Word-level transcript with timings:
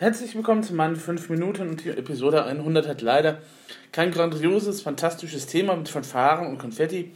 Herzlich 0.00 0.36
willkommen 0.36 0.62
zu 0.62 0.74
meinen 0.74 0.94
5 0.94 1.28
Minuten 1.28 1.70
und 1.70 1.82
die 1.84 1.90
Episode 1.90 2.44
100 2.44 2.86
hat 2.86 3.02
leider 3.02 3.38
kein 3.90 4.12
grandioses, 4.12 4.80
fantastisches 4.80 5.46
Thema 5.46 5.74
mit 5.74 5.88
Fanfaren 5.88 6.46
und 6.46 6.58
Konfetti, 6.58 7.10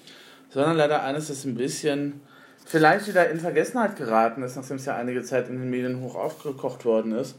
sondern 0.50 0.76
leider 0.76 1.04
eines, 1.04 1.28
das 1.28 1.44
ein 1.44 1.54
bisschen 1.54 2.22
vielleicht 2.66 3.06
wieder 3.06 3.30
in 3.30 3.38
Vergessenheit 3.38 3.94
geraten 3.94 4.42
ist, 4.42 4.56
nachdem 4.56 4.78
es 4.78 4.84
ja 4.84 4.96
einige 4.96 5.22
Zeit 5.22 5.48
in 5.48 5.60
den 5.60 5.70
Medien 5.70 6.00
hoch 6.00 6.16
aufgekocht 6.16 6.84
worden 6.84 7.12
ist. 7.12 7.36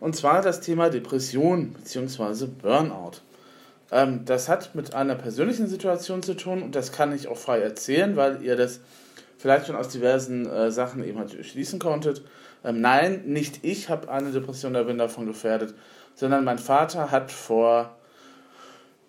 Und 0.00 0.16
zwar 0.16 0.42
das 0.42 0.60
Thema 0.60 0.90
Depression 0.90 1.72
bzw. 1.74 2.46
Burnout. 2.60 3.18
Ähm, 3.92 4.24
das 4.24 4.48
hat 4.48 4.74
mit 4.74 4.92
einer 4.92 5.14
persönlichen 5.14 5.68
Situation 5.68 6.24
zu 6.24 6.34
tun 6.34 6.64
und 6.64 6.74
das 6.74 6.90
kann 6.90 7.14
ich 7.14 7.28
auch 7.28 7.38
frei 7.38 7.60
erzählen, 7.60 8.16
weil 8.16 8.42
ihr 8.42 8.56
das 8.56 8.80
vielleicht 9.38 9.68
schon 9.68 9.76
aus 9.76 9.90
diversen 9.90 10.46
äh, 10.50 10.72
Sachen 10.72 11.04
eben 11.04 11.20
halt 11.20 11.46
schließen 11.46 11.78
konntet. 11.78 12.22
Ähm, 12.64 12.80
nein, 12.80 13.22
nicht 13.26 13.60
ich 13.62 13.90
habe 13.90 14.10
eine 14.10 14.32
Depression 14.32 14.72
oder 14.72 14.84
bin 14.84 14.98
davon 14.98 15.26
gefährdet, 15.26 15.74
sondern 16.14 16.44
mein 16.44 16.58
Vater 16.58 17.10
hat 17.10 17.30
vor 17.30 17.96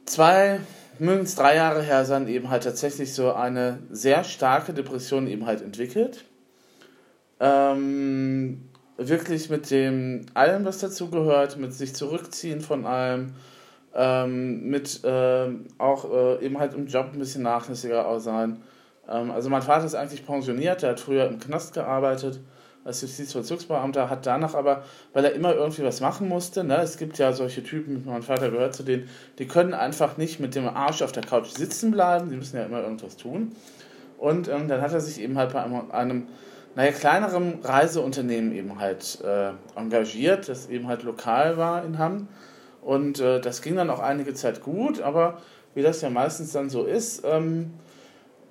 zwei, 0.06 0.60
mindestens 1.00 1.36
drei 1.36 1.56
Jahre 1.56 1.82
her 1.82 2.04
sein, 2.06 2.28
eben 2.28 2.50
halt 2.50 2.64
tatsächlich 2.64 3.14
so 3.14 3.34
eine 3.34 3.80
sehr 3.90 4.24
starke 4.24 4.74
Depression 4.74 5.28
eben 5.28 5.46
halt 5.46 5.62
entwickelt. 5.62 6.26
Ähm, 7.40 8.70
wirklich 8.98 9.50
mit 9.50 9.72
dem 9.72 10.26
allem, 10.34 10.66
was 10.66 10.80
dazu 10.80 11.10
gehört, 11.10 11.58
mit 11.58 11.74
sich 11.74 11.96
zurückziehen 11.96 12.62
von 12.62 12.86
allem, 12.86 13.34
ähm, 13.94 14.70
mit 14.70 15.04
äh, 15.06 15.48
auch 15.78 16.12
äh, 16.12 16.46
eben 16.46 16.60
halt 16.60 16.74
im 16.74 16.88
Job 16.88 17.12
ein 17.14 17.20
bisschen 17.20 17.44
nachlässiger 17.44 18.08
auch 18.08 18.20
sein. 18.20 18.62
Ähm, 19.10 19.32
also 19.32 19.50
mein 19.50 19.62
Vater 19.62 19.86
ist 19.86 19.96
eigentlich 19.96 20.26
pensioniert, 20.26 20.82
der 20.82 20.92
hat 20.92 21.00
früher 21.00 21.28
im 21.28 21.40
Knast 21.40 21.74
gearbeitet 21.74 22.42
als 22.86 23.02
Justizvollzugsbeamter, 23.02 24.10
hat 24.10 24.26
danach 24.26 24.54
aber, 24.54 24.84
weil 25.12 25.26
er 25.26 25.34
immer 25.34 25.54
irgendwie 25.56 25.84
was 25.84 26.02
machen 26.02 26.30
musste, 26.30 26.64
ne, 26.64 26.78
es 26.78 26.98
gibt 26.98 27.18
ja 27.18 27.34
solche 27.34 27.64
Typen, 27.64 28.04
mein 28.06 28.22
Vater 28.22 28.52
gehört 28.52 28.76
zu 28.76 28.84
denen, 28.84 29.10
die 29.40 29.48
können 29.48 29.74
einfach 29.74 30.18
nicht 30.18 30.40
mit 30.40 30.54
dem 30.56 30.68
Arsch 30.68 31.02
auf 31.02 31.12
der 31.12 31.24
Couch 31.24 31.48
sitzen 31.48 31.92
bleiben, 31.92 32.30
die 32.30 32.38
müssen 32.38 32.56
ja 32.56 32.64
immer 32.64 32.82
irgendwas 32.82 33.18
tun. 33.18 33.54
Und 34.20 34.48
ähm, 34.48 34.68
dann 34.68 34.82
hat 34.82 34.94
er 34.94 35.02
sich 35.02 35.20
eben 35.20 35.38
halt 35.38 35.52
bei 35.52 35.64
einem, 35.64 35.92
einem 35.92 36.28
naja, 36.76 36.92
kleineren 36.92 37.60
Reiseunternehmen 37.64 38.54
eben 38.54 38.80
halt 38.80 39.20
äh, 39.24 39.50
engagiert, 39.76 40.48
das 40.48 40.70
eben 40.70 40.88
halt 40.88 41.04
lokal 41.04 41.58
war 41.58 41.84
in 41.84 41.98
Hamm. 41.98 42.28
Und 42.82 43.20
äh, 43.20 43.42
das 43.42 43.64
ging 43.64 43.76
dann 43.76 43.90
auch 43.90 44.00
einige 44.00 44.36
Zeit 44.36 44.62
gut, 44.62 45.02
aber 45.02 45.42
wie 45.74 45.82
das 45.82 46.02
ja 46.02 46.12
meistens 46.12 46.52
dann 46.52 46.70
so 46.70 46.86
ist, 46.86 47.24
ähm, 47.26 47.74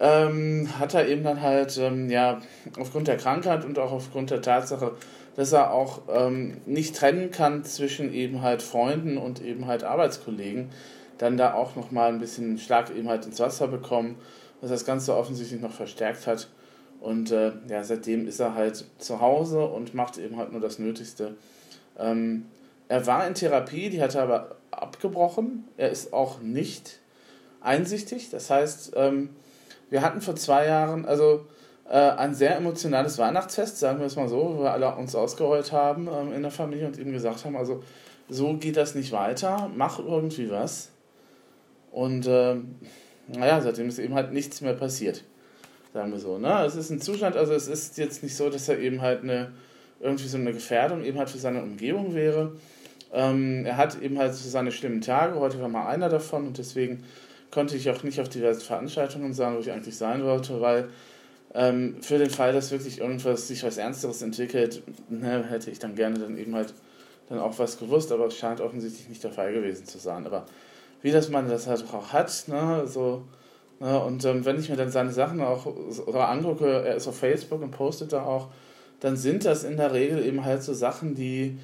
ähm, 0.01 0.69
hat 0.79 0.95
er 0.95 1.09
eben 1.09 1.23
dann 1.23 1.41
halt, 1.41 1.79
ähm, 1.79 2.11
ja, 2.11 2.41
aufgrund 2.79 3.09
der 3.09 3.17
Krankheit 3.17 3.65
und 3.65 3.79
auch 3.79 3.93
aufgrund 3.93 4.31
der 4.31 4.43
Tatsache, 4.43 4.93
dass 5.37 5.53
er 5.53 5.73
auch 5.73 6.03
ähm, 6.09 6.59
nicht 6.67 6.97
trennen 6.97 7.31
kann 7.31 7.65
zwischen 7.65 8.13
eben 8.13 8.43
halt 8.43 8.63
Freunden 8.63 9.19
und 9.19 9.43
eben 9.43 9.67
halt 9.67 9.85
Arbeitskollegen, 9.85 10.71
dann 11.19 11.37
da 11.37 11.55
auch 11.55 11.77
nochmal 11.77 12.13
ein 12.13 12.19
bisschen 12.19 12.59
Schlag 12.59 12.95
eben 12.95 13.09
halt 13.09 13.27
ins 13.27 13.41
Wasser 13.41 13.69
bekommen, 13.69 14.17
was 14.61 14.71
das 14.71 14.85
Ganze 14.85 15.17
offensichtlich 15.17 15.61
noch 15.61 15.73
verstärkt 15.73 16.27
hat. 16.27 16.49
Und 17.01 17.31
äh, 17.31 17.53
ja, 17.69 17.85
seitdem 17.85 18.27
ist 18.27 18.41
er 18.41 18.55
halt 18.55 18.85
zu 18.99 19.21
Hause 19.21 19.65
und 19.67 19.95
macht 19.95 20.19
eben 20.19 20.37
halt 20.37 20.53
nur 20.53 20.61
das 20.61 20.79
Nötigste. 20.79 21.35
Ähm, 21.99 22.47
er 22.89 23.07
war 23.07 23.27
in 23.27 23.35
Therapie, 23.35 23.91
die 23.91 24.01
hat 24.01 24.15
er 24.15 24.23
aber 24.23 24.57
abgebrochen. 24.71 25.69
Er 25.77 25.91
ist 25.91 26.13
auch 26.13 26.41
nicht 26.41 27.01
einsichtig. 27.61 28.31
Das 28.31 28.51
heißt, 28.51 28.93
ähm, 28.97 29.31
wir 29.95 30.03
hatten 30.03 30.21
vor 30.21 30.35
zwei 30.35 30.67
Jahren 30.67 31.05
also 31.05 31.47
äh, 31.89 31.97
ein 31.97 32.35
sehr 32.35 32.57
emotionales 32.57 33.17
Weihnachtsfest, 33.17 33.79
sagen 33.79 34.01
wir 34.01 34.07
es 34.07 34.17
mal 34.17 34.29
so, 34.29 34.57
wo 34.57 34.65
wir 34.65 34.73
alle 34.73 34.93
uns 34.97 35.15
ausgeheult 35.15 35.71
haben 35.71 36.09
ähm, 36.09 36.33
in 36.33 36.43
der 36.43 36.51
Familie 36.51 36.89
und 36.89 36.99
ihm 36.99 37.13
gesagt 37.13 37.45
haben, 37.45 37.57
also 37.57 37.81
so 38.29 38.55
geht 38.55 38.77
das 38.77 38.97
nicht 38.97 39.13
weiter, 39.13 39.71
mach 39.77 40.01
irgendwie 40.01 40.51
was. 40.51 40.91
Und 41.93 42.27
äh, 42.27 42.57
naja, 43.29 43.61
seitdem 43.61 43.89
ist 43.89 44.01
eben 44.01 44.15
halt 44.15 44.33
nichts 44.33 44.63
mehr 44.63 44.73
passiert, 44.73 45.23
sagen 45.93 46.11
wir 46.11 46.19
so. 46.19 46.39
Ne? 46.39 46.65
Es 46.65 46.75
ist 46.75 46.91
ein 46.91 47.01
Zustand, 47.01 47.37
also 47.37 47.53
es 47.53 47.69
ist 47.69 47.97
jetzt 47.97 48.25
nicht 48.25 48.35
so, 48.35 48.51
dass 48.51 48.69
er 48.69 48.81
eben 48.81 49.01
halt 49.01 49.23
eine 49.23 49.53
irgendwie 50.01 50.27
so 50.27 50.39
eine 50.39 50.53
Gefährdung 50.53 51.05
eben 51.05 51.19
halt 51.19 51.31
für 51.31 51.39
seine 51.39 51.63
Umgebung 51.63 52.17
wäre. 52.17 52.57
Ähm, 53.13 53.65
er 53.65 53.77
hat 53.77 54.03
eben 54.03 54.19
halt 54.19 54.35
so 54.35 54.49
seine 54.49 54.73
schlimmen 54.73 55.03
Tage, 55.03 55.39
heute 55.39 55.61
war 55.61 55.69
mal 55.69 55.87
einer 55.87 56.09
davon 56.09 56.49
und 56.49 56.59
deswegen 56.59 57.05
konnte 57.55 57.77
ich 57.77 57.89
auch 57.89 58.03
nicht 58.03 58.21
auf 58.21 58.29
diverse 58.29 58.61
Veranstaltungen 58.61 59.33
sagen, 59.33 59.57
wo 59.57 59.61
ich 59.61 59.71
eigentlich 59.71 59.97
sein 59.97 60.25
wollte, 60.25 60.61
weil 60.61 60.89
ähm, 61.55 62.03
für 62.03 62.19
den 62.19 62.31
Fall, 62.31 62.53
dass 62.53 62.73
wirklich 62.73 62.99
irgendwas 62.99 63.47
sich 63.47 63.63
was 63.63 63.79
Ernsteres 63.79 64.21
entwickelt, 64.23 64.83
ne, 65.09 65.45
hätte 65.49 65.71
ich 65.71 65.79
dann 65.79 65.95
gerne 65.95 66.19
dann 66.19 66.37
eben 66.37 66.55
halt 66.55 66.75
dann 67.29 67.39
auch 67.39 67.59
was 67.59 67.79
gewusst, 67.79 68.13
aber 68.13 68.27
es 68.27 68.37
scheint 68.37 68.61
offensichtlich 68.61 69.09
nicht 69.09 69.23
der 69.25 69.31
Fall 69.31 69.53
gewesen 69.55 69.87
zu 69.87 69.99
sein. 69.99 70.27
Aber 70.27 70.45
wie 71.01 71.13
das 71.13 71.31
man 71.31 71.49
das 71.49 71.67
halt 71.67 71.85
auch 71.93 72.13
hat, 72.13 72.45
ne, 72.49 72.83
so, 72.87 73.23
ne, 73.79 74.01
und 74.01 74.25
ähm, 74.25 74.45
wenn 74.45 74.59
ich 74.59 74.69
mir 74.69 74.77
dann 74.77 74.91
seine 74.91 75.13
Sachen 75.13 75.41
auch 75.41 75.73
so 75.91 76.13
angucke, 76.13 76.67
er 76.67 76.97
ist 76.97 77.07
auf 77.07 77.19
Facebook 77.19 77.63
und 77.63 77.71
postet 77.71 78.13
da 78.13 78.25
auch, 78.25 78.49
dann 78.99 79.17
sind 79.17 79.45
das 79.45 79.63
in 79.65 79.77
der 79.77 79.93
Regel 79.93 80.27
eben 80.27 80.45
halt 80.45 80.63
so 80.63 80.75
Sachen, 80.75 81.15
die 81.15 81.59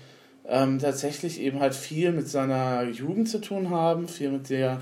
ähm, 0.47 0.79
tatsächlich 0.79 1.41
eben 1.41 1.61
halt 1.61 1.75
viel 1.75 2.13
mit 2.13 2.29
seiner 2.29 2.85
Jugend 2.85 3.29
zu 3.29 3.41
tun 3.41 3.71
haben, 3.71 4.09
viel 4.09 4.31
mit 4.31 4.51
der 4.51 4.81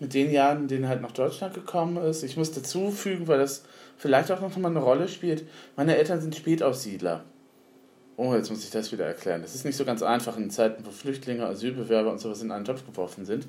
mit 0.00 0.14
den 0.14 0.30
Jahren, 0.30 0.62
in 0.62 0.68
denen 0.68 0.88
halt 0.88 1.02
nach 1.02 1.12
Deutschland 1.12 1.54
gekommen 1.54 1.96
ist. 1.96 2.22
Ich 2.22 2.36
muss 2.36 2.52
dazu 2.52 2.90
fügen, 2.90 3.26
weil 3.26 3.38
das 3.38 3.64
vielleicht 3.96 4.30
auch 4.30 4.40
noch 4.40 4.56
mal 4.56 4.68
eine 4.68 4.78
Rolle 4.78 5.08
spielt. 5.08 5.44
Meine 5.76 5.96
Eltern 5.96 6.20
sind 6.20 6.36
Spätaussiedler. 6.36 7.24
Oh, 8.16 8.34
jetzt 8.34 8.50
muss 8.50 8.64
ich 8.64 8.70
das 8.70 8.90
wieder 8.92 9.06
erklären. 9.06 9.42
Das 9.42 9.54
ist 9.54 9.64
nicht 9.64 9.76
so 9.76 9.84
ganz 9.84 10.02
einfach 10.02 10.36
in 10.36 10.50
Zeiten, 10.50 10.84
wo 10.84 10.90
Flüchtlinge, 10.90 11.46
Asylbewerber 11.46 12.10
und 12.10 12.18
sowas 12.18 12.42
in 12.42 12.50
einen 12.50 12.64
Topf 12.64 12.84
geworfen 12.84 13.24
sind. 13.24 13.46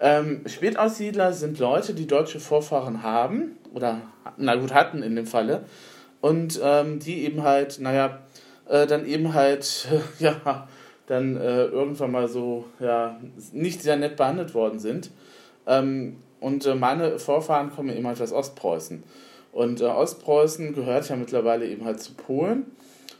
Ähm, 0.00 0.42
Spätaussiedler 0.46 1.32
sind 1.32 1.58
Leute, 1.58 1.94
die 1.94 2.06
deutsche 2.06 2.40
Vorfahren 2.40 3.02
haben, 3.04 3.56
oder 3.72 4.00
na 4.36 4.56
gut 4.56 4.74
hatten 4.74 5.02
in 5.02 5.14
dem 5.14 5.26
Falle, 5.26 5.64
und 6.20 6.60
ähm, 6.62 6.98
die 6.98 7.24
eben 7.24 7.44
halt, 7.44 7.78
naja, 7.80 8.20
äh, 8.68 8.86
dann 8.86 9.06
eben 9.06 9.34
halt, 9.34 9.88
ja, 10.18 10.68
dann 11.06 11.36
äh, 11.36 11.66
irgendwann 11.66 12.10
mal 12.10 12.28
so, 12.28 12.64
ja, 12.80 13.20
nicht 13.52 13.82
sehr 13.82 13.96
nett 13.96 14.16
behandelt 14.16 14.54
worden 14.54 14.80
sind 14.80 15.10
und 16.40 16.66
äh, 16.66 16.74
meine 16.74 17.18
Vorfahren 17.18 17.70
kommen 17.70 17.96
eben 17.96 18.06
halt 18.06 18.20
aus 18.20 18.32
Ostpreußen. 18.32 19.02
Und 19.52 19.80
äh, 19.80 19.84
Ostpreußen 19.84 20.74
gehört 20.74 21.08
ja 21.08 21.16
mittlerweile 21.16 21.66
eben 21.66 21.84
halt 21.84 22.00
zu 22.00 22.14
Polen. 22.14 22.66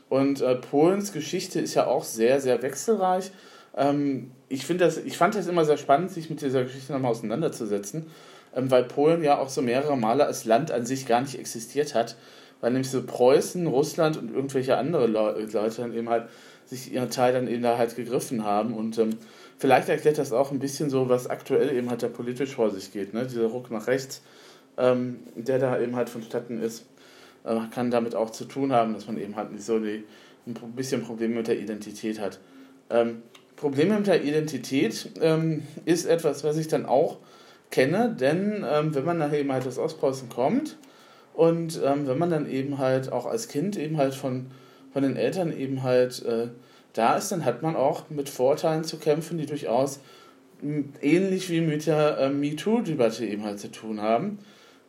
Und 0.09 0.41
äh, 0.41 0.55
Polens 0.55 1.13
Geschichte 1.13 1.59
ist 1.59 1.75
ja 1.75 1.87
auch 1.87 2.03
sehr, 2.03 2.41
sehr 2.41 2.61
wechselreich. 2.61 3.31
Ähm, 3.75 4.31
ich, 4.49 4.67
das, 4.77 4.97
ich 4.97 5.17
fand 5.17 5.35
das 5.35 5.47
immer 5.47 5.65
sehr 5.65 5.77
spannend, 5.77 6.11
sich 6.11 6.29
mit 6.29 6.41
dieser 6.41 6.63
Geschichte 6.63 6.91
nochmal 6.91 7.11
auseinanderzusetzen, 7.11 8.07
ähm, 8.55 8.69
weil 8.69 8.83
Polen 8.83 9.23
ja 9.23 9.39
auch 9.39 9.49
so 9.49 9.61
mehrere 9.61 9.97
Male 9.97 10.25
als 10.25 10.45
Land 10.45 10.71
an 10.71 10.85
sich 10.85 11.05
gar 11.05 11.21
nicht 11.21 11.39
existiert 11.39 11.95
hat. 11.95 12.17
Weil 12.61 12.71
nämlich 12.71 12.89
so 12.89 13.03
Preußen, 13.03 13.67
Russland 13.67 14.17
und 14.17 14.33
irgendwelche 14.33 14.77
andere 14.77 15.07
Leute 15.07 15.81
dann 15.81 15.93
eben 15.93 16.09
halt 16.09 16.29
sich 16.73 16.93
ihren 16.93 17.09
Teil 17.09 17.33
dann 17.33 17.47
eben 17.47 17.63
da 17.63 17.77
halt 17.77 17.95
gegriffen 17.95 18.43
haben. 18.43 18.73
Und 18.73 18.97
ähm, 18.97 19.17
vielleicht 19.57 19.89
erklärt 19.89 20.17
das 20.17 20.33
auch 20.33 20.51
ein 20.51 20.59
bisschen 20.59 20.89
so, 20.89 21.09
was 21.09 21.27
aktuell 21.27 21.75
eben 21.75 21.89
halt 21.89 22.03
da 22.03 22.07
politisch 22.07 22.55
vor 22.55 22.69
sich 22.71 22.91
geht. 22.91 23.13
Ne? 23.13 23.25
Dieser 23.25 23.45
Ruck 23.45 23.71
nach 23.71 23.87
rechts, 23.87 24.21
ähm, 24.77 25.19
der 25.35 25.59
da 25.59 25.79
eben 25.79 25.95
halt 25.95 26.09
vonstatten 26.09 26.61
ist, 26.61 26.85
äh, 27.43 27.57
kann 27.73 27.91
damit 27.91 28.15
auch 28.15 28.31
zu 28.31 28.45
tun 28.45 28.73
haben, 28.73 28.93
dass 28.93 29.07
man 29.07 29.17
eben 29.17 29.35
halt 29.35 29.51
nicht 29.51 29.63
so 29.63 29.79
die, 29.79 30.03
ein 30.45 30.55
bisschen 30.75 31.03
Probleme 31.03 31.35
mit 31.35 31.47
der 31.47 31.59
Identität 31.59 32.19
hat. 32.19 32.39
Ähm, 32.89 33.21
Probleme 33.55 33.97
mit 33.97 34.07
der 34.07 34.23
Identität 34.23 35.09
ähm, 35.21 35.63
ist 35.85 36.05
etwas, 36.05 36.43
was 36.43 36.57
ich 36.57 36.67
dann 36.67 36.85
auch 36.85 37.17
kenne, 37.71 38.15
denn 38.19 38.65
ähm, 38.69 38.93
wenn 38.93 39.05
man 39.05 39.17
nachher 39.17 39.39
eben 39.39 39.51
halt 39.51 39.65
aus 39.65 39.77
Ostpreußen 39.79 40.29
kommt 40.29 40.77
und 41.33 41.81
ähm, 41.83 42.07
wenn 42.07 42.17
man 42.17 42.29
dann 42.29 42.49
eben 42.49 42.77
halt 42.77 43.11
auch 43.11 43.25
als 43.25 43.47
Kind 43.47 43.77
eben 43.77 43.97
halt 43.97 44.13
von, 44.13 44.47
von 44.93 45.03
den 45.03 45.17
Eltern 45.17 45.55
eben 45.55 45.83
halt 45.83 46.23
äh, 46.23 46.47
da 46.93 47.15
ist, 47.15 47.31
dann 47.31 47.43
hat 47.43 47.61
man 47.63 47.75
auch 47.75 48.09
mit 48.09 48.29
Vorteilen 48.29 48.83
zu 48.83 48.97
kämpfen, 48.97 49.37
die 49.37 49.47
durchaus 49.47 49.99
ähnlich 51.01 51.49
wie 51.49 51.61
mit 51.61 51.87
der 51.87 52.17
äh, 52.19 52.29
MeToo-Debatte 52.29 53.25
eben 53.25 53.43
halt 53.43 53.59
zu 53.59 53.71
tun 53.71 54.01
haben. 54.01 54.39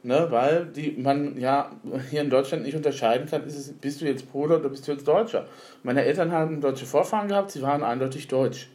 Ne, 0.06 0.26
weil 0.28 0.66
die, 0.66 0.90
man 0.98 1.38
ja 1.40 1.70
hier 2.10 2.20
in 2.20 2.28
Deutschland 2.28 2.62
nicht 2.62 2.76
unterscheiden 2.76 3.26
kann, 3.26 3.42
es, 3.46 3.72
bist 3.72 4.02
du 4.02 4.04
jetzt 4.04 4.30
Pole 4.30 4.58
oder 4.58 4.68
bist 4.68 4.86
du 4.86 4.92
jetzt 4.92 5.08
Deutscher. 5.08 5.46
Meine 5.82 6.04
Eltern 6.04 6.30
haben 6.30 6.60
deutsche 6.60 6.84
Vorfahren 6.84 7.26
gehabt, 7.26 7.52
sie 7.52 7.62
waren 7.62 7.82
eindeutig 7.82 8.28
deutsch. 8.28 8.68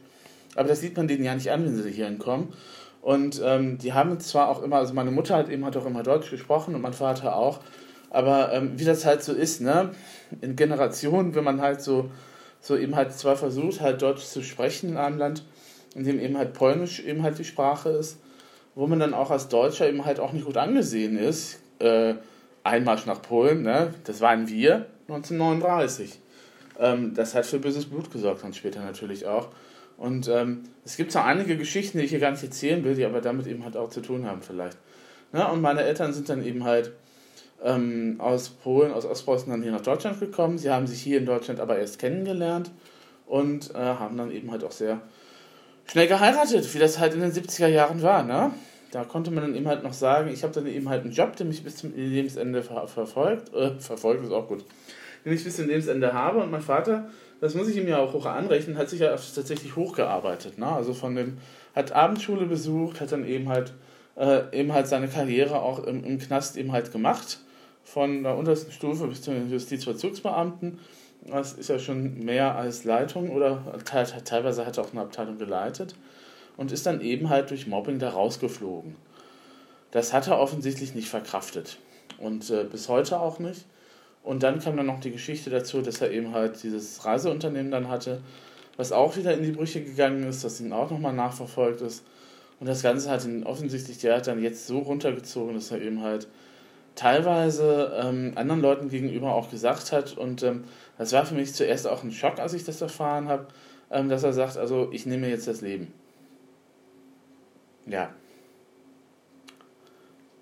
Aber 0.56 0.66
das 0.66 0.80
sieht 0.80 0.96
man 0.96 1.06
denen 1.06 1.22
ja 1.22 1.32
nicht 1.32 1.52
an, 1.52 1.64
wenn 1.64 1.80
sie 1.80 1.88
hierhin 1.88 2.18
kommen. 2.18 2.52
Und 3.00 3.40
ähm, 3.44 3.78
die 3.78 3.92
haben 3.92 4.18
zwar 4.18 4.48
auch 4.48 4.60
immer, 4.60 4.78
also 4.78 4.92
meine 4.92 5.12
Mutter 5.12 5.36
hat 5.36 5.48
eben 5.48 5.64
hat 5.64 5.76
auch 5.76 5.86
immer 5.86 6.02
Deutsch 6.02 6.32
gesprochen 6.32 6.74
und 6.74 6.80
mein 6.80 6.94
Vater 6.94 7.36
auch, 7.36 7.60
aber 8.10 8.52
ähm, 8.52 8.72
wie 8.76 8.84
das 8.84 9.06
halt 9.06 9.22
so 9.22 9.32
ist, 9.32 9.60
ne, 9.60 9.90
in 10.40 10.56
Generationen, 10.56 11.34
wenn 11.34 11.44
man 11.44 11.60
halt 11.60 11.80
so 11.80 12.10
so 12.60 12.76
eben 12.76 12.94
halt 12.94 13.12
zwar 13.12 13.36
versucht, 13.36 13.80
halt 13.80 14.02
Deutsch 14.02 14.24
zu 14.24 14.42
sprechen 14.42 14.90
in 14.90 14.96
einem 14.96 15.18
Land, 15.18 15.44
in 15.94 16.04
dem 16.04 16.20
eben 16.20 16.36
halt 16.36 16.52
Polnisch 16.52 17.00
eben 17.00 17.22
halt 17.22 17.38
die 17.38 17.44
Sprache 17.44 17.88
ist, 17.88 18.18
wo 18.74 18.86
man 18.86 19.00
dann 19.00 19.14
auch 19.14 19.30
als 19.30 19.48
Deutscher 19.48 19.88
eben 19.88 20.04
halt 20.04 20.20
auch 20.20 20.32
nicht 20.32 20.44
gut 20.44 20.56
angesehen 20.56 21.18
ist. 21.18 21.60
Äh, 21.78 22.14
Einmarsch 22.62 23.06
nach 23.06 23.22
Polen, 23.22 23.62
ne? 23.62 23.94
das 24.04 24.20
waren 24.20 24.46
wir 24.48 24.86
1939. 25.08 26.20
ähm, 26.78 27.14
das 27.14 27.34
hat 27.34 27.46
für 27.46 27.58
böses 27.58 27.86
Blut 27.86 28.12
gesorgt 28.12 28.44
dann 28.44 28.52
später 28.52 28.80
natürlich 28.80 29.26
auch. 29.26 29.48
Und 29.96 30.28
ähm, 30.28 30.64
es 30.84 30.96
gibt 30.96 31.10
so 31.10 31.20
einige 31.20 31.56
Geschichten, 31.56 31.98
die 31.98 32.04
ich 32.04 32.10
hier 32.10 32.20
gar 32.20 32.30
nicht 32.30 32.42
erzählen 32.42 32.84
will, 32.84 32.94
die 32.94 33.04
aber 33.04 33.22
damit 33.22 33.46
eben 33.46 33.64
halt 33.64 33.78
auch 33.78 33.88
zu 33.88 34.02
tun 34.02 34.26
haben 34.26 34.42
vielleicht. 34.42 34.76
Ja, 35.32 35.48
und 35.48 35.62
meine 35.62 35.82
Eltern 35.82 36.12
sind 36.12 36.28
dann 36.28 36.44
eben 36.44 36.64
halt 36.64 36.92
ähm, 37.62 38.16
aus 38.18 38.48
Polen, 38.48 38.92
aus 38.92 39.04
Ostpreußen 39.04 39.50
dann 39.50 39.62
hier 39.62 39.72
nach 39.72 39.82
Deutschland 39.82 40.20
gekommen. 40.20 40.58
Sie 40.58 40.70
haben 40.70 40.86
sich 40.86 41.00
hier 41.00 41.18
in 41.18 41.26
Deutschland 41.26 41.60
aber 41.60 41.78
erst 41.78 41.98
kennengelernt 41.98 42.70
und 43.26 43.74
äh, 43.74 43.78
haben 43.78 44.16
dann 44.16 44.30
eben 44.30 44.50
halt 44.50 44.64
auch 44.64 44.72
sehr 44.72 45.00
schnell 45.86 46.06
geheiratet, 46.06 46.72
wie 46.74 46.78
das 46.78 46.98
halt 46.98 47.14
in 47.14 47.20
den 47.20 47.32
70er 47.32 47.66
Jahren 47.66 48.02
war. 48.02 48.22
Ne? 48.22 48.52
Da 48.92 49.04
konnte 49.04 49.30
man 49.30 49.44
dann 49.44 49.54
eben 49.54 49.68
halt 49.68 49.82
noch 49.82 49.92
sagen, 49.92 50.30
ich 50.32 50.42
habe 50.42 50.52
dann 50.52 50.66
eben 50.66 50.88
halt 50.88 51.02
einen 51.02 51.12
Job, 51.12 51.36
der 51.36 51.46
mich 51.46 51.62
bis 51.62 51.76
zum 51.76 51.94
Lebensende 51.94 52.62
ver 52.62 52.88
verfolgt. 52.88 53.54
Äh, 53.54 53.78
verfolgt 53.78 54.24
ist 54.24 54.32
auch 54.32 54.48
gut. 54.48 54.64
Den 55.24 55.32
ich 55.32 55.44
bis 55.44 55.56
zum 55.56 55.66
Lebensende 55.66 56.12
habe 56.12 56.38
und 56.38 56.50
mein 56.50 56.62
Vater, 56.62 57.10
das 57.40 57.54
muss 57.54 57.68
ich 57.68 57.76
ihm 57.76 57.88
ja 57.88 57.98
auch 57.98 58.12
hoch 58.12 58.26
anrechnen, 58.26 58.78
hat 58.78 58.88
sich 58.88 59.00
ja 59.00 59.10
tatsächlich 59.10 59.76
hochgearbeitet. 59.76 60.58
Ne? 60.58 60.66
Also 60.66 60.94
von 60.94 61.14
dem, 61.14 61.38
hat 61.74 61.92
Abendschule 61.92 62.46
besucht, 62.46 63.00
hat 63.00 63.12
dann 63.12 63.24
eben 63.24 63.48
halt, 63.48 63.72
äh, 64.16 64.42
eben 64.58 64.72
halt 64.72 64.86
seine 64.86 65.08
Karriere 65.08 65.60
auch 65.60 65.84
im, 65.84 66.04
im 66.04 66.18
Knast 66.18 66.56
eben 66.56 66.72
halt 66.72 66.92
gemacht. 66.92 67.38
Von 67.84 68.22
der 68.22 68.36
untersten 68.36 68.72
Stufe 68.72 69.06
bis 69.06 69.22
zum 69.22 69.50
Justizvollzugsbeamten. 69.50 70.78
Das 71.26 71.52
ist 71.52 71.68
ja 71.68 71.78
schon 71.78 72.24
mehr 72.24 72.56
als 72.56 72.84
Leitung 72.84 73.30
oder 73.30 73.62
teilweise 73.84 74.64
hat 74.64 74.78
er 74.78 74.84
auch 74.84 74.92
eine 74.92 75.02
Abteilung 75.02 75.38
geleitet 75.38 75.94
und 76.56 76.72
ist 76.72 76.86
dann 76.86 77.00
eben 77.00 77.28
halt 77.28 77.50
durch 77.50 77.66
Mobbing 77.66 77.98
da 77.98 78.10
rausgeflogen. 78.10 78.96
Das 79.90 80.12
hat 80.12 80.28
er 80.28 80.38
offensichtlich 80.38 80.94
nicht 80.94 81.08
verkraftet 81.08 81.78
und 82.18 82.48
äh, 82.50 82.64
bis 82.64 82.88
heute 82.88 83.20
auch 83.20 83.38
nicht. 83.38 83.66
Und 84.22 84.42
dann 84.42 84.60
kam 84.60 84.76
dann 84.76 84.86
noch 84.86 85.00
die 85.00 85.10
Geschichte 85.10 85.50
dazu, 85.50 85.80
dass 85.80 86.00
er 86.00 86.10
eben 86.10 86.32
halt 86.32 86.62
dieses 86.62 87.04
Reiseunternehmen 87.04 87.70
dann 87.70 87.88
hatte, 87.88 88.20
was 88.76 88.92
auch 88.92 89.16
wieder 89.16 89.34
in 89.34 89.42
die 89.42 89.52
Brüche 89.52 89.82
gegangen 89.82 90.24
ist, 90.24 90.44
das 90.44 90.60
ihn 90.60 90.72
auch 90.72 90.90
nochmal 90.90 91.12
nachverfolgt 91.12 91.80
ist. 91.80 92.04
Und 92.60 92.68
das 92.68 92.82
Ganze 92.82 93.10
hat 93.10 93.24
ihn 93.24 93.44
offensichtlich, 93.44 93.98
der 93.98 94.16
hat 94.16 94.26
dann 94.26 94.42
jetzt 94.42 94.66
so 94.66 94.80
runtergezogen, 94.80 95.54
dass 95.54 95.70
er 95.70 95.80
eben 95.80 96.02
halt 96.02 96.28
teilweise 97.00 97.92
ähm, 98.02 98.32
anderen 98.34 98.60
Leuten 98.60 98.88
gegenüber 98.88 99.34
auch 99.34 99.50
gesagt 99.50 99.92
hat. 99.92 100.16
Und 100.16 100.42
ähm, 100.42 100.64
das 100.98 101.12
war 101.12 101.24
für 101.24 101.34
mich 101.34 101.54
zuerst 101.54 101.86
auch 101.86 102.02
ein 102.02 102.12
Schock, 102.12 102.38
als 102.38 102.54
ich 102.54 102.64
das 102.64 102.80
erfahren 102.80 103.28
habe, 103.28 103.46
ähm, 103.90 104.08
dass 104.08 104.22
er 104.22 104.32
sagt, 104.32 104.56
also 104.56 104.88
ich 104.92 105.06
nehme 105.06 105.28
jetzt 105.28 105.46
das 105.48 105.60
Leben 105.60 105.92
ja. 107.90 108.10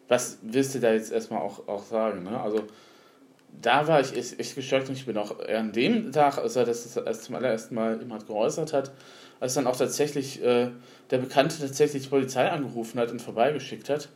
Was 0.08 0.38
willst 0.43 0.75
du 0.75 0.81
da 0.81 0.93
jetzt 0.93 1.12
erstmal 1.12 1.40
auch, 1.40 1.69
auch 1.69 1.84
sagen? 1.84 2.22
Ne? 2.22 2.40
Also, 2.40 2.64
da 3.60 3.87
war 3.87 4.00
ich 4.00 4.16
echt, 4.16 4.38
echt 4.38 4.55
geschockt 4.55 4.88
und 4.88 4.94
ich 4.94 5.06
bin 5.06 5.16
auch 5.16 5.38
an 5.40 5.72
dem 5.72 6.12
Tag, 6.12 6.38
als 6.38 6.56
er 6.56 6.64
das 6.64 6.96
erst 6.96 7.25
zum 7.25 7.34
allerersten 7.34 7.75
Mal 7.75 7.99
jemand 7.99 8.26
geäußert 8.26 8.72
hat, 8.72 8.93
als 9.40 9.55
dann 9.55 9.66
auch 9.66 9.76
tatsächlich 9.76 10.43
äh, 10.43 10.70
der 11.10 11.19
Bekannte 11.19 11.58
tatsächlich 11.58 12.05
die 12.05 12.08
Polizei 12.08 12.50
angerufen 12.50 12.99
hat 13.00 13.10
und 13.10 13.20
vorbeigeschickt 13.20 13.88
hat, 13.90 14.08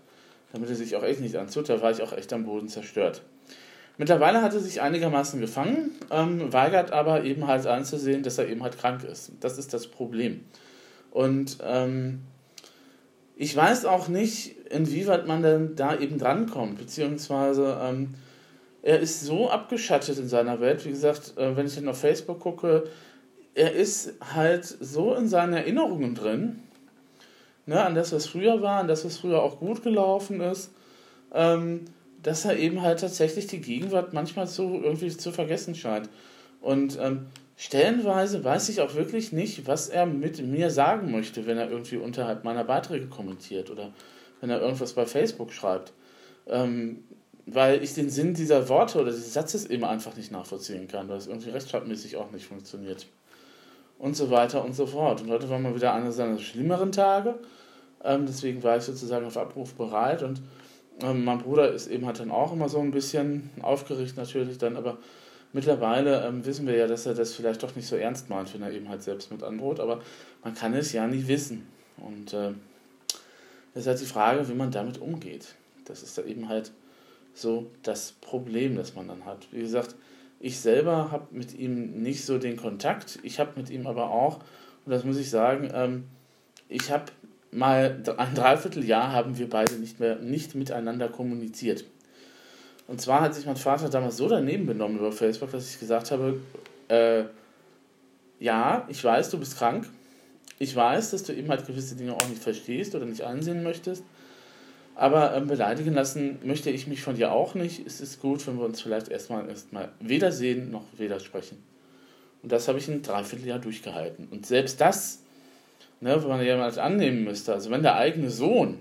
damit 0.52 0.68
er 0.68 0.76
sich 0.76 0.96
auch 0.96 1.02
echt 1.02 1.20
nicht 1.20 1.36
anzut, 1.36 1.68
da 1.68 1.80
war 1.80 1.90
ich 1.90 2.02
auch 2.02 2.12
echt 2.12 2.32
am 2.32 2.44
Boden 2.44 2.68
zerstört. 2.68 3.22
Mittlerweile 3.98 4.42
hat 4.42 4.54
er 4.54 4.60
sich 4.60 4.80
einigermaßen 4.80 5.40
gefangen, 5.40 5.90
ähm, 6.10 6.52
weigert 6.52 6.92
aber 6.92 7.24
eben 7.24 7.46
halt 7.46 7.66
anzusehen, 7.66 8.22
dass 8.22 8.38
er 8.38 8.48
eben 8.48 8.62
halt 8.62 8.78
krank 8.78 9.04
ist. 9.04 9.32
Das 9.40 9.58
ist 9.58 9.74
das 9.74 9.86
Problem. 9.86 10.40
Und 11.10 11.58
ähm, 11.62 12.22
ich 13.36 13.54
weiß 13.54 13.84
auch 13.84 14.08
nicht, 14.08 14.56
inwieweit 14.70 15.26
man 15.26 15.42
denn 15.42 15.76
da 15.76 15.98
eben 15.98 16.18
drankommt, 16.18 16.78
beziehungsweise 16.78 17.78
ähm, 17.82 18.14
er 18.82 19.00
ist 19.00 19.20
so 19.20 19.50
abgeschattet 19.50 20.18
in 20.18 20.28
seiner 20.28 20.60
Welt, 20.60 20.84
wie 20.84 20.90
gesagt, 20.90 21.34
äh, 21.36 21.56
wenn 21.56 21.66
ich 21.66 21.74
dann 21.74 21.88
auf 21.88 22.00
Facebook 22.00 22.40
gucke, 22.40 22.84
er 23.54 23.72
ist 23.72 24.14
halt 24.34 24.64
so 24.64 25.14
in 25.14 25.28
seinen 25.28 25.52
Erinnerungen 25.52 26.14
drin, 26.14 26.60
ne, 27.66 27.82
an 27.82 27.94
das, 27.94 28.12
was 28.12 28.26
früher 28.26 28.62
war, 28.62 28.80
an 28.80 28.88
das, 28.88 29.04
was 29.04 29.18
früher 29.18 29.42
auch 29.42 29.58
gut 29.58 29.82
gelaufen 29.82 30.40
ist, 30.40 30.72
ähm, 31.32 31.86
dass 32.22 32.44
er 32.44 32.56
eben 32.56 32.82
halt 32.82 33.00
tatsächlich 33.00 33.46
die 33.46 33.60
Gegenwart 33.60 34.12
manchmal 34.12 34.46
so 34.46 34.80
irgendwie 34.82 35.08
zu 35.08 35.32
vergessen 35.32 35.74
scheint. 35.74 36.08
Und 36.60 36.98
ähm, 37.00 37.26
stellenweise 37.56 38.44
weiß 38.44 38.68
ich 38.68 38.80
auch 38.80 38.94
wirklich 38.94 39.32
nicht, 39.32 39.66
was 39.66 39.88
er 39.88 40.06
mit 40.06 40.44
mir 40.44 40.70
sagen 40.70 41.10
möchte, 41.10 41.46
wenn 41.46 41.58
er 41.58 41.70
irgendwie 41.70 41.96
unterhalb 41.96 42.44
meiner 42.44 42.64
Beiträge 42.64 43.06
kommentiert 43.06 43.70
oder 43.70 43.92
wenn 44.40 44.50
er 44.50 44.60
irgendwas 44.60 44.92
bei 44.92 45.06
Facebook 45.06 45.52
schreibt. 45.52 45.92
Ähm, 46.46 47.04
weil 47.46 47.82
ich 47.82 47.94
den 47.94 48.08
Sinn 48.08 48.34
dieser 48.34 48.68
Worte 48.68 49.00
oder 49.00 49.10
dieses 49.10 49.32
Satzes 49.32 49.66
eben 49.66 49.84
einfach 49.84 50.16
nicht 50.16 50.30
nachvollziehen 50.30 50.86
kann, 50.86 51.08
weil 51.08 51.18
es 51.18 51.26
irgendwie 51.26 51.50
rechtschreibmäßig 51.50 52.16
auch 52.16 52.30
nicht 52.30 52.46
funktioniert. 52.46 53.06
Und 54.02 54.16
so 54.16 54.30
weiter 54.30 54.64
und 54.64 54.74
so 54.74 54.86
fort. 54.86 55.22
Und 55.22 55.30
heute 55.30 55.48
war 55.48 55.58
mal 55.58 55.74
wieder 55.74 55.94
einer 55.94 56.10
seiner 56.10 56.38
schlimmeren 56.38 56.90
Tage. 56.90 57.36
Ähm, 58.02 58.26
deswegen 58.26 58.62
war 58.62 58.76
ich 58.76 58.82
sozusagen 58.82 59.24
auf 59.24 59.36
Abruf 59.36 59.74
bereit. 59.74 60.22
Und 60.22 60.42
ähm, 61.00 61.24
mein 61.24 61.38
Bruder 61.38 61.72
ist 61.72 61.86
eben 61.86 62.04
halt 62.06 62.18
dann 62.18 62.32
auch 62.32 62.52
immer 62.52 62.68
so 62.68 62.80
ein 62.80 62.90
bisschen 62.90 63.50
aufgeregt 63.62 64.16
natürlich 64.16 64.58
dann, 64.58 64.76
aber 64.76 64.98
Mittlerweile 65.52 66.26
ähm, 66.26 66.44
wissen 66.46 66.66
wir 66.66 66.76
ja, 66.76 66.86
dass 66.86 67.04
er 67.04 67.14
das 67.14 67.34
vielleicht 67.34 67.62
doch 67.62 67.76
nicht 67.76 67.86
so 67.86 67.96
ernst 67.96 68.30
meint, 68.30 68.52
wenn 68.54 68.62
er 68.62 68.72
eben 68.72 68.88
halt 68.88 69.02
selbst 69.02 69.30
mit 69.30 69.42
androht, 69.42 69.80
aber 69.80 70.00
man 70.42 70.54
kann 70.54 70.72
es 70.72 70.92
ja 70.92 71.06
nie 71.06 71.28
wissen. 71.28 71.66
Und 71.98 72.32
äh, 72.32 72.52
das 73.74 73.82
ist 73.82 73.86
halt 73.86 74.00
die 74.00 74.06
Frage, 74.06 74.48
wie 74.48 74.54
man 74.54 74.70
damit 74.70 74.98
umgeht. 74.98 75.54
Das 75.84 76.02
ist 76.02 76.16
da 76.16 76.22
eben 76.22 76.48
halt 76.48 76.72
so 77.34 77.70
das 77.82 78.12
Problem, 78.12 78.76
das 78.76 78.94
man 78.94 79.08
dann 79.08 79.26
hat. 79.26 79.46
Wie 79.50 79.60
gesagt, 79.60 79.94
ich 80.42 80.58
selber 80.58 81.12
habe 81.12 81.28
mit 81.30 81.54
ihm 81.54 82.02
nicht 82.02 82.24
so 82.24 82.36
den 82.36 82.56
Kontakt. 82.56 83.20
Ich 83.22 83.38
habe 83.38 83.52
mit 83.54 83.70
ihm 83.70 83.86
aber 83.86 84.10
auch, 84.10 84.40
und 84.84 84.90
das 84.90 85.04
muss 85.04 85.16
ich 85.16 85.30
sagen, 85.30 85.70
ähm, 85.72 86.04
ich 86.68 86.90
habe 86.90 87.04
mal 87.52 88.02
ein 88.16 88.34
Dreivierteljahr 88.34 89.12
haben 89.12 89.38
wir 89.38 89.48
beide 89.48 89.74
nicht 89.74 90.00
mehr 90.00 90.16
nicht 90.16 90.56
miteinander 90.56 91.08
kommuniziert. 91.08 91.84
Und 92.88 93.00
zwar 93.00 93.20
hat 93.20 93.34
sich 93.34 93.46
mein 93.46 93.56
Vater 93.56 93.88
damals 93.88 94.16
so 94.16 94.28
daneben 94.28 94.66
benommen 94.66 94.98
über 94.98 95.12
Facebook, 95.12 95.52
dass 95.52 95.72
ich 95.72 95.78
gesagt 95.78 96.10
habe, 96.10 96.40
äh, 96.88 97.22
ja, 98.40 98.84
ich 98.88 99.02
weiß, 99.04 99.30
du 99.30 99.38
bist 99.38 99.56
krank. 99.56 99.88
Ich 100.58 100.74
weiß, 100.74 101.12
dass 101.12 101.22
du 101.22 101.32
eben 101.32 101.50
halt 101.50 101.66
gewisse 101.68 101.94
Dinge 101.94 102.14
auch 102.14 102.28
nicht 102.28 102.42
verstehst 102.42 102.96
oder 102.96 103.04
nicht 103.04 103.22
einsehen 103.22 103.62
möchtest. 103.62 104.02
Aber 104.94 105.34
ähm, 105.34 105.46
beleidigen 105.46 105.94
lassen 105.94 106.38
möchte 106.44 106.70
ich 106.70 106.86
mich 106.86 107.02
von 107.02 107.16
dir 107.16 107.32
auch 107.32 107.54
nicht. 107.54 107.86
Es 107.86 108.00
ist 108.00 108.20
gut, 108.20 108.46
wenn 108.46 108.58
wir 108.58 108.64
uns 108.64 108.80
vielleicht 108.80 109.08
erstmal 109.08 109.48
erstmal 109.48 109.90
weder 110.00 110.32
sehen 110.32 110.70
noch 110.70 110.84
weder 110.96 111.18
sprechen. 111.18 111.62
Und 112.42 112.52
das 112.52 112.68
habe 112.68 112.78
ich 112.78 112.88
ein 112.88 113.02
Dreivierteljahr 113.02 113.58
durchgehalten. 113.58 114.28
Und 114.30 114.46
selbst 114.46 114.80
das, 114.80 115.20
ne, 116.00 116.20
wenn 116.20 116.28
man 116.28 116.44
ja 116.44 116.56
mal 116.56 116.78
annehmen 116.78 117.24
müsste, 117.24 117.54
also 117.54 117.70
wenn 117.70 117.82
der 117.82 117.96
eigene 117.96 118.30
Sohn, 118.30 118.78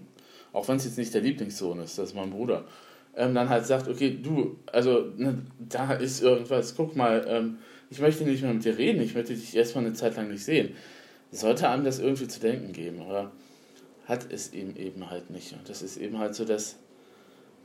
auch 0.52 0.68
wenn 0.68 0.78
es 0.78 0.86
jetzt 0.86 0.98
nicht 0.98 1.14
der 1.14 1.22
Lieblingssohn 1.22 1.80
ist, 1.80 1.98
das 1.98 2.10
ist 2.10 2.16
mein 2.16 2.32
Bruder, 2.32 2.66
ähm, 3.16 3.34
dann 3.34 3.50
halt 3.50 3.66
sagt, 3.66 3.88
okay, 3.88 4.18
du, 4.22 4.58
also 4.72 5.12
ne, 5.16 5.42
da 5.60 5.94
ist 5.94 6.22
irgendwas, 6.22 6.76
guck 6.76 6.96
mal, 6.96 7.26
ähm, 7.28 7.58
ich 7.90 8.00
möchte 8.00 8.24
nicht 8.24 8.42
mehr 8.42 8.54
mit 8.54 8.66
dir 8.66 8.78
reden, 8.78 9.02
ich 9.02 9.16
möchte 9.16 9.34
dich 9.34 9.56
erstmal 9.56 9.86
eine 9.86 9.94
Zeit 9.94 10.16
lang 10.16 10.30
nicht 10.30 10.44
sehen. 10.44 10.76
Sollte 11.32 11.70
einem 11.70 11.86
das 11.86 12.00
irgendwie 12.00 12.28
zu 12.28 12.40
denken 12.40 12.74
geben, 12.74 13.02
oder 13.02 13.32
hat 14.06 14.32
es 14.32 14.54
ihm 14.54 14.76
eben 14.76 15.10
halt 15.10 15.30
nicht. 15.30 15.54
Und 15.54 15.70
das 15.70 15.82
ist 15.82 15.98
eben 15.98 16.18
halt 16.20 16.36
so 16.36 16.46
das, 16.46 16.78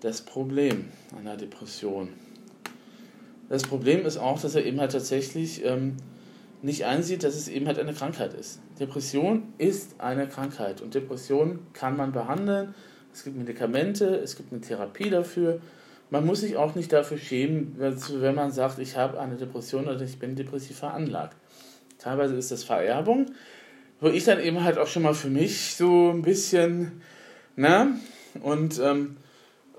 das 0.01 0.23
Problem 0.23 0.87
einer 1.19 1.37
Depression. 1.37 2.09
Das 3.49 3.63
Problem 3.63 4.05
ist 4.05 4.17
auch, 4.17 4.41
dass 4.41 4.55
er 4.55 4.65
eben 4.65 4.81
halt 4.81 4.93
tatsächlich 4.93 5.65
ähm, 5.65 5.97
nicht 6.63 6.85
einsieht, 6.85 7.23
dass 7.23 7.37
es 7.37 7.49
eben 7.49 7.67
halt 7.67 7.79
eine 7.79 7.93
Krankheit 7.93 8.35
ist. 8.35 8.61
Depression 8.81 9.53
ist 9.59 10.01
eine 10.01 10.29
Krankheit 10.29 10.81
und 10.81 10.95
Depression 10.95 11.61
kann 11.73 11.97
man 11.97 12.13
behandeln 12.13 12.75
es 13.17 13.25
gibt 13.25 13.39
Medikamente, 13.39 14.17
es 14.17 14.37
gibt 14.37 14.53
eine 14.53 14.61
Therapie 14.61 15.09
dafür. 15.09 15.61
Man 16.11 16.27
muss 16.27 16.41
sich 16.41 16.59
auch 16.59 16.75
nicht 16.75 16.93
dafür 16.93 17.17
schämen, 17.17 17.75
wenn 17.79 18.35
man 18.35 18.53
sagt, 18.53 18.79
ich 18.79 18.99
habe 18.99 19.19
eine 19.19 19.37
Depression 19.37 19.89
oder 19.89 20.03
ich 20.03 20.19
bin 20.19 20.37
depressiv 20.37 20.81
veranlagt. 20.81 21.35
Teilweise 21.97 22.37
ist 22.37 22.51
das 22.51 22.63
Vererbung, 22.63 23.25
wo 24.01 24.09
ich 24.09 24.25
dann 24.25 24.41
eben 24.41 24.63
halt 24.63 24.79
auch 24.79 24.87
schon 24.87 25.03
mal 25.03 25.15
für 25.15 25.31
mich 25.31 25.75
so 25.77 26.11
ein 26.11 26.23
bisschen, 26.23 27.03
ne? 27.57 27.99
Und 28.43 28.79
ähm, 28.79 29.17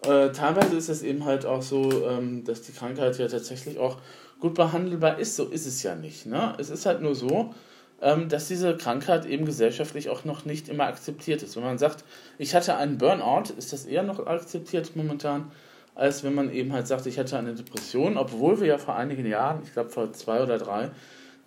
äh, 0.03 0.31
teilweise 0.31 0.75
ist 0.75 0.89
es 0.89 1.03
eben 1.03 1.25
halt 1.25 1.45
auch 1.45 1.61
so, 1.61 2.07
ähm, 2.07 2.43
dass 2.43 2.61
die 2.61 2.71
Krankheit 2.71 3.17
ja 3.17 3.27
tatsächlich 3.27 3.77
auch 3.77 3.97
gut 4.39 4.53
behandelbar 4.53 5.19
ist. 5.19 5.35
So 5.35 5.45
ist 5.45 5.65
es 5.65 5.83
ja 5.83 5.95
nicht. 5.95 6.25
Ne? 6.25 6.55
Es 6.57 6.69
ist 6.69 6.85
halt 6.85 7.01
nur 7.01 7.15
so, 7.15 7.53
ähm, 8.01 8.29
dass 8.29 8.47
diese 8.47 8.77
Krankheit 8.77 9.25
eben 9.25 9.45
gesellschaftlich 9.45 10.09
auch 10.09 10.23
noch 10.23 10.45
nicht 10.45 10.69
immer 10.69 10.85
akzeptiert 10.85 11.41
ist. 11.43 11.55
Wenn 11.55 11.63
man 11.63 11.77
sagt, 11.77 12.03
ich 12.37 12.53
hatte 12.53 12.75
einen 12.75 12.97
Burnout, 12.97 13.53
ist 13.57 13.73
das 13.73 13.85
eher 13.85 14.03
noch 14.03 14.25
akzeptiert 14.25 14.95
momentan, 14.95 15.51
als 15.95 16.23
wenn 16.23 16.35
man 16.35 16.51
eben 16.51 16.73
halt 16.73 16.87
sagt, 16.87 17.07
ich 17.07 17.17
hatte 17.17 17.37
eine 17.37 17.55
Depression, 17.55 18.17
obwohl 18.17 18.59
wir 18.59 18.67
ja 18.67 18.77
vor 18.77 18.95
einigen 18.95 19.25
Jahren, 19.25 19.61
ich 19.63 19.73
glaube 19.73 19.89
vor 19.89 20.13
zwei 20.13 20.43
oder 20.43 20.59
drei, 20.59 20.91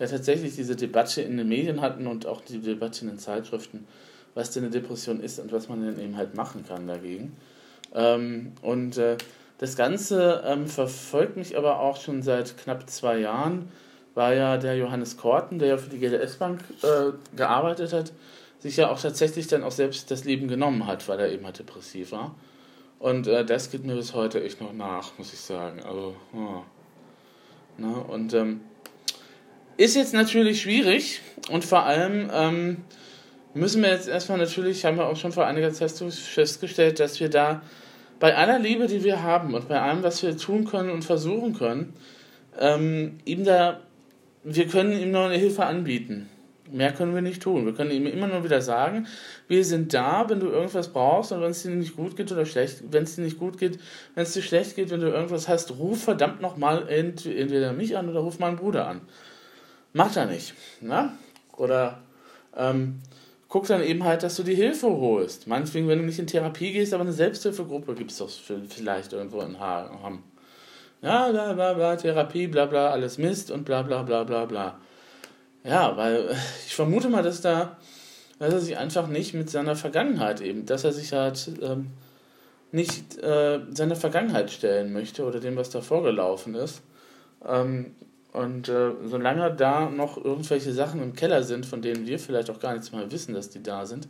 ja 0.01 0.07
tatsächlich 0.07 0.57
diese 0.57 0.77
Debatte 0.77 1.23
in 1.23 1.37
den 1.37 1.49
Medien 1.49 1.81
hatten 1.81 2.07
und 2.07 2.27
auch 2.27 2.41
die 2.41 2.59
Debatte 2.59 3.03
in 3.03 3.09
den 3.09 3.19
Zeitschriften, 3.19 3.87
was 4.35 4.51
denn 4.51 4.65
eine 4.65 4.73
Depression 4.73 5.21
ist 5.21 5.39
und 5.39 5.53
was 5.53 5.69
man 5.69 5.83
denn 5.83 6.01
eben 6.01 6.17
halt 6.17 6.35
machen 6.35 6.65
kann 6.67 6.87
dagegen. 6.87 7.37
Ähm, 7.95 8.53
und 8.63 8.97
äh, 8.97 9.17
das 9.59 9.77
Ganze 9.77 10.43
ähm, 10.47 10.67
verfolgt 10.67 11.37
mich 11.37 11.57
aber 11.57 11.81
auch 11.81 12.01
schon 12.01 12.23
seit 12.23 12.57
knapp 12.57 12.89
zwei 12.89 13.19
Jahren 13.19 13.69
war 14.15 14.35
ja 14.35 14.57
der 14.57 14.77
Johannes 14.77 15.17
Korten, 15.17 15.59
der 15.59 15.69
ja 15.69 15.77
für 15.77 15.91
die 15.91 15.99
GDS-Bank 15.99 16.63
äh, 16.83 17.37
gearbeitet 17.37 17.93
hat, 17.93 18.13
sich 18.59 18.77
ja 18.77 18.91
auch 18.91 19.01
tatsächlich 19.01 19.47
dann 19.47 19.63
auch 19.63 19.71
selbst 19.71 20.11
das 20.11 20.25
Leben 20.25 20.49
genommen 20.49 20.87
hat, 20.87 21.09
weil 21.09 21.21
er 21.21 21.31
eben 21.31 21.45
halt 21.45 21.59
depressiv 21.59 22.13
war. 22.13 22.35
Und 22.99 23.27
äh, 23.27 23.45
das 23.45 23.71
geht 23.71 23.85
mir 23.85 23.95
bis 23.95 24.15
heute 24.15 24.43
echt 24.43 24.61
noch 24.61 24.73
nach, 24.73 25.17
muss 25.17 25.33
ich 25.33 25.41
sagen. 25.41 25.81
Also, 25.83 26.15
oh. 26.35 26.63
Na, 27.79 27.93
und 27.93 28.35
ähm, 28.35 28.61
ist 29.77 29.97
jetzt 29.97 30.15
natürlich 30.15 30.63
schwierig 30.63 31.21
und 31.51 31.65
vor 31.65 31.85
allem 31.85 32.31
ähm, 32.33 32.77
müssen 33.55 33.83
wir 33.83 33.91
jetzt 33.91 34.09
erstmal 34.09 34.39
natürlich, 34.39 34.85
haben 34.85 34.97
wir 34.97 35.07
auch 35.07 35.17
schon 35.17 35.33
vor 35.33 35.47
einiger 35.47 35.73
Zeit 35.73 35.91
festgestellt, 35.91 37.01
dass 37.01 37.19
wir 37.21 37.29
da 37.29 37.63
bei 38.19 38.37
aller 38.37 38.59
Liebe, 38.59 38.87
die 38.87 39.03
wir 39.03 39.23
haben 39.23 39.55
und 39.55 39.69
bei 39.69 39.81
allem, 39.81 40.03
was 40.03 40.23
wir 40.23 40.37
tun 40.37 40.67
können 40.67 40.91
und 40.91 41.05
versuchen 41.05 41.55
können, 41.55 41.95
ähm, 42.59 43.19
ihm 43.25 43.45
da, 43.45 43.81
wir 44.45 44.67
können 44.67 44.93
ihm 44.99 45.11
nur 45.11 45.25
eine 45.25 45.39
Hilfe 45.39 45.65
anbieten. 45.65 46.29
Mehr 46.73 46.93
können 46.93 47.15
wir 47.15 47.23
nicht 47.23 47.43
tun. 47.43 47.67
Wir 47.67 47.73
können 47.73 47.91
ihm 47.91 48.07
immer 48.07 48.29
nur 48.29 48.45
wieder 48.45 48.61
sagen, 48.61 49.09
wir 49.49 49.65
sind 49.65 49.93
da, 49.93 50.29
wenn 50.29 50.39
du 50.39 50.47
irgendwas 50.47 50.93
brauchst 50.93 51.33
und 51.33 51.41
wenn 51.41 51.51
es 51.51 51.63
dir 51.63 51.71
nicht 51.71 51.97
gut 51.97 52.17
geht 52.17 52.31
oder 52.31 52.47
schlecht, 52.47 52.85
wenn 52.93 53.03
es 53.03 53.17
dir 53.17 53.23
nicht 53.23 53.39
gut 53.39 53.59
geht, 53.59 53.81
wenn 54.15 54.23
es 54.23 54.33
dir 54.33 54.43
schlecht 54.43 54.77
geht, 54.77 54.91
wenn 54.91 55.01
du 55.01 55.09
irgendwas 55.09 55.49
hast, 55.49 55.73
ruf 55.79 56.05
verdammt 56.05 56.41
nochmal 56.41 56.89
entweder 56.89 57.73
mich 57.73 57.97
an 57.97 58.09
oder 58.09 58.21
ruf 58.21 58.39
meinen 58.39 58.57
Bruder 58.57 58.87
an. 58.87 59.01
Macht 59.93 60.17
er 60.17 60.27
nicht. 60.27 60.55
Ne? 60.81 61.13
Oder 61.57 62.01
ähm, 62.57 63.01
guck 63.49 63.67
dann 63.67 63.83
eben 63.83 64.05
halt, 64.05 64.23
dass 64.23 64.37
du 64.37 64.43
die 64.43 64.55
Hilfe 64.55 64.89
holst. 64.89 65.47
Meinetwegen, 65.47 65.89
wenn 65.89 65.99
du 65.99 66.05
nicht 66.05 66.19
in 66.19 66.27
Therapie 66.27 66.73
gehst, 66.73 66.95
aber 66.95 67.03
eine 67.03 67.13
Selbsthilfegruppe 67.13 67.95
gibt 67.95 68.13
es 68.13 68.19
doch 68.19 68.31
vielleicht 68.69 69.13
irgendwo 69.13 69.41
in 69.41 69.59
Hamm. 69.59 70.23
Ja, 71.03 71.31
bla 71.31 71.53
bla 71.55 71.73
bla, 71.73 71.97
Therapie, 71.97 72.47
bla 72.47 72.67
bla, 72.67 72.91
alles 72.91 73.19
Mist 73.19 73.51
und 73.51 73.65
bla 73.65 73.83
bla 73.83 74.03
bla 74.03 74.25
bla 74.25 74.45
bla. 74.45 74.79
Ja, 75.65 75.97
weil 75.97 76.37
ich 76.67 76.75
vermute 76.75 77.09
mal, 77.09 77.23
dass 77.23 77.41
da, 77.41 77.77
dass 78.39 78.53
er 78.53 78.61
sich 78.61 78.77
einfach 78.79 79.09
nicht 79.09 79.35
mit 79.35 79.51
seiner 79.51 79.77
Vergangenheit 79.77 80.41
eben, 80.41 80.67
dass 80.67 80.85
er 80.85 80.93
sich 80.93 81.13
halt 81.13 81.51
ähm, 81.63 81.89
nicht 82.73 83.19
äh, 83.19 83.61
seiner 83.73 83.97
Vergangenheit 83.97 84.51
stellen 84.51 84.93
möchte 84.93 85.25
oder 85.25 85.41
dem, 85.41 85.57
was 85.57 85.71
da 85.71 85.81
vorgelaufen 85.81 86.55
ist. 86.55 86.83
Ähm, 87.47 87.95
und 88.33 88.69
äh, 88.69 88.93
solange 89.05 89.53
da 89.55 89.91
noch 89.91 90.17
irgendwelche 90.23 90.73
Sachen 90.73 91.03
im 91.03 91.15
Keller 91.15 91.43
sind, 91.43 91.67
von 91.67 91.83
denen 91.83 92.07
wir 92.07 92.19
vielleicht 92.19 92.51
auch 92.51 92.61
gar 92.61 92.73
nichts 92.73 92.93
mal 92.93 93.11
wissen, 93.11 93.35
dass 93.35 93.51
die 93.51 93.63
da 93.63 93.87
sind, 93.87 94.09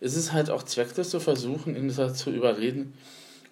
ist 0.00 0.16
es 0.16 0.32
halt 0.32 0.50
auch 0.50 0.62
zwecklos 0.62 1.10
zu 1.10 1.20
versuchen, 1.20 1.76
ihn 1.76 1.90
zu 1.90 2.30
überreden, 2.30 2.94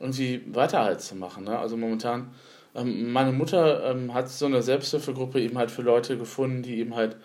irgendwie 0.01 0.43
weiter 0.53 0.83
halt 0.83 1.01
zu 1.01 1.15
machen. 1.15 1.45
Ne? 1.45 1.59
Also 1.59 1.77
momentan 1.77 2.31
ähm, 2.75 3.13
meine 3.13 3.33
Mutter 3.33 3.91
ähm, 3.91 4.13
hat 4.13 4.29
so 4.29 4.47
eine 4.47 4.63
Selbsthilfegruppe 4.63 5.41
eben 5.41 5.57
halt 5.57 5.71
für 5.71 5.83
Leute 5.83 6.19
gefunden, 6.19 6.63
die 6.63 6.79
eben 6.79 6.97
halt 6.97 7.17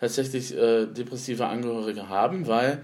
tatsächlich 0.00 0.54
äh, 0.56 0.86
depressive 0.86 1.46
Angehörige 1.46 2.08
haben, 2.08 2.46
weil 2.46 2.82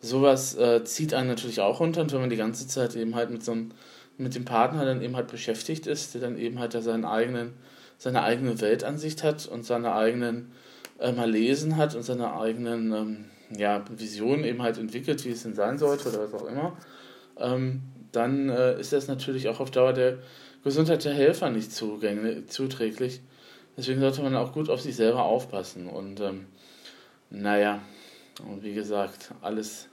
sowas 0.00 0.56
äh, 0.56 0.84
zieht 0.84 1.14
einen 1.14 1.28
natürlich 1.28 1.60
auch 1.60 1.80
runter 1.80 2.02
und 2.02 2.12
wenn 2.12 2.20
man 2.20 2.30
die 2.30 2.36
ganze 2.36 2.68
Zeit 2.68 2.94
eben 2.94 3.14
halt 3.14 3.30
mit 3.30 3.42
so 3.44 3.52
einem, 3.52 3.72
mit 4.18 4.34
dem 4.34 4.44
Partner 4.44 4.84
dann 4.84 5.02
eben 5.02 5.16
halt 5.16 5.28
beschäftigt 5.28 5.86
ist, 5.86 6.14
der 6.14 6.20
dann 6.20 6.38
eben 6.38 6.58
halt 6.58 6.74
da 6.74 6.80
seinen 6.80 7.04
eigenen, 7.04 7.54
seine 7.98 8.22
eigene 8.22 8.60
Weltansicht 8.60 9.22
hat 9.22 9.46
und 9.46 9.64
seine 9.64 9.94
eigenen 9.94 10.52
äh, 10.98 11.12
mal 11.12 11.30
lesen 11.30 11.76
hat 11.76 11.94
und 11.94 12.02
seine 12.02 12.34
eigenen 12.34 12.92
ähm, 12.92 13.24
ja, 13.56 13.84
Visionen 13.96 14.44
eben 14.44 14.62
halt 14.62 14.78
entwickelt, 14.78 15.24
wie 15.24 15.30
es 15.30 15.42
denn 15.42 15.54
sein 15.54 15.78
sollte 15.78 16.08
oder 16.08 16.20
was 16.20 16.34
auch 16.34 16.46
immer, 16.46 16.76
ähm, 17.38 17.82
dann 18.12 18.48
äh, 18.48 18.78
ist 18.78 18.92
das 18.92 19.08
natürlich 19.08 19.48
auch 19.48 19.60
auf 19.60 19.70
Dauer 19.70 19.92
der 19.92 20.18
Gesundheit 20.62 21.04
der 21.04 21.14
Helfer 21.14 21.50
nicht 21.50 21.72
zuträglich. 21.72 23.20
Deswegen 23.76 24.00
sollte 24.00 24.22
man 24.22 24.36
auch 24.36 24.52
gut 24.52 24.70
auf 24.70 24.80
sich 24.80 24.96
selber 24.96 25.24
aufpassen. 25.24 25.88
Und 25.88 26.20
ähm, 26.20 26.46
naja, 27.30 27.82
und 28.48 28.62
wie 28.62 28.74
gesagt, 28.74 29.32
alles 29.42 29.88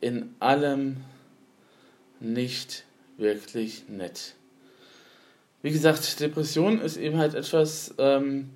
in 0.00 0.34
allem 0.40 0.98
nicht 2.20 2.84
wirklich 3.16 3.88
nett. 3.88 4.34
Wie 5.62 5.70
gesagt, 5.70 6.20
Depression 6.20 6.80
ist 6.80 6.96
eben 6.96 7.18
halt 7.18 7.34
etwas, 7.34 7.94
ähm, 7.98 8.50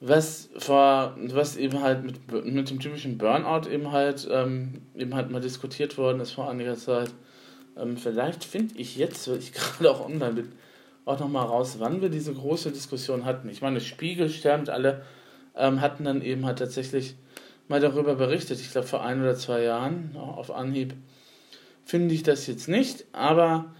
was 0.00 0.50
vor, 0.58 1.16
was 1.18 1.56
eben 1.56 1.80
halt 1.80 2.04
mit, 2.04 2.44
mit 2.44 2.70
dem 2.70 2.80
typischen 2.80 3.18
Burnout 3.18 3.68
eben 3.70 3.92
halt, 3.92 4.28
ähm, 4.30 4.82
eben 4.94 5.14
halt 5.14 5.30
mal 5.30 5.40
diskutiert 5.40 5.96
worden 5.96 6.20
ist 6.20 6.32
vor 6.32 6.50
einiger 6.50 6.76
Zeit. 6.76 7.10
Ähm, 7.76 7.96
vielleicht 7.96 8.44
finde 8.44 8.74
ich 8.76 8.96
jetzt, 8.96 9.28
weil 9.28 9.38
ich 9.38 9.52
gerade 9.54 9.90
auch 9.90 10.04
online 10.04 10.34
bin, 10.34 10.52
auch 11.04 11.18
nochmal 11.18 11.46
raus, 11.46 11.76
wann 11.78 12.02
wir 12.02 12.10
diese 12.10 12.34
große 12.34 12.72
Diskussion 12.72 13.24
hatten. 13.24 13.48
Ich 13.48 13.62
meine, 13.62 13.80
Spiegel, 13.80 14.28
Stern 14.28 14.60
und 14.60 14.70
alle 14.70 15.02
ähm, 15.56 15.80
hatten 15.80 16.04
dann 16.04 16.20
eben 16.20 16.44
halt 16.44 16.58
tatsächlich 16.58 17.14
mal 17.68 17.80
darüber 17.80 18.16
berichtet. 18.16 18.60
Ich 18.60 18.70
glaube, 18.70 18.86
vor 18.86 19.02
ein 19.02 19.22
oder 19.22 19.36
zwei 19.36 19.62
Jahren, 19.62 20.16
auf 20.16 20.50
Anhieb, 20.50 20.94
finde 21.84 22.14
ich 22.14 22.22
das 22.22 22.46
jetzt 22.46 22.68
nicht. 22.68 23.06
Aber 23.12 23.72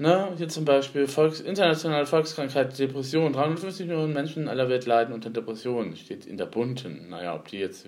ne, 0.00 0.32
hier 0.36 0.48
zum 0.48 0.64
Beispiel 0.64 1.06
Volks, 1.06 1.40
internationale 1.40 2.06
Volkskrankheit, 2.06 2.76
Depression. 2.78 3.32
350 3.32 3.86
Millionen 3.86 4.12
Menschen 4.12 4.44
in 4.44 4.48
aller 4.48 4.68
Welt 4.68 4.86
leiden 4.86 5.14
unter 5.14 5.30
Depressionen. 5.30 5.94
Steht 5.96 6.26
in 6.26 6.38
der 6.38 6.46
bunten. 6.46 7.10
Naja, 7.10 7.34
ob 7.34 7.48
die 7.48 7.58
jetzt 7.58 7.86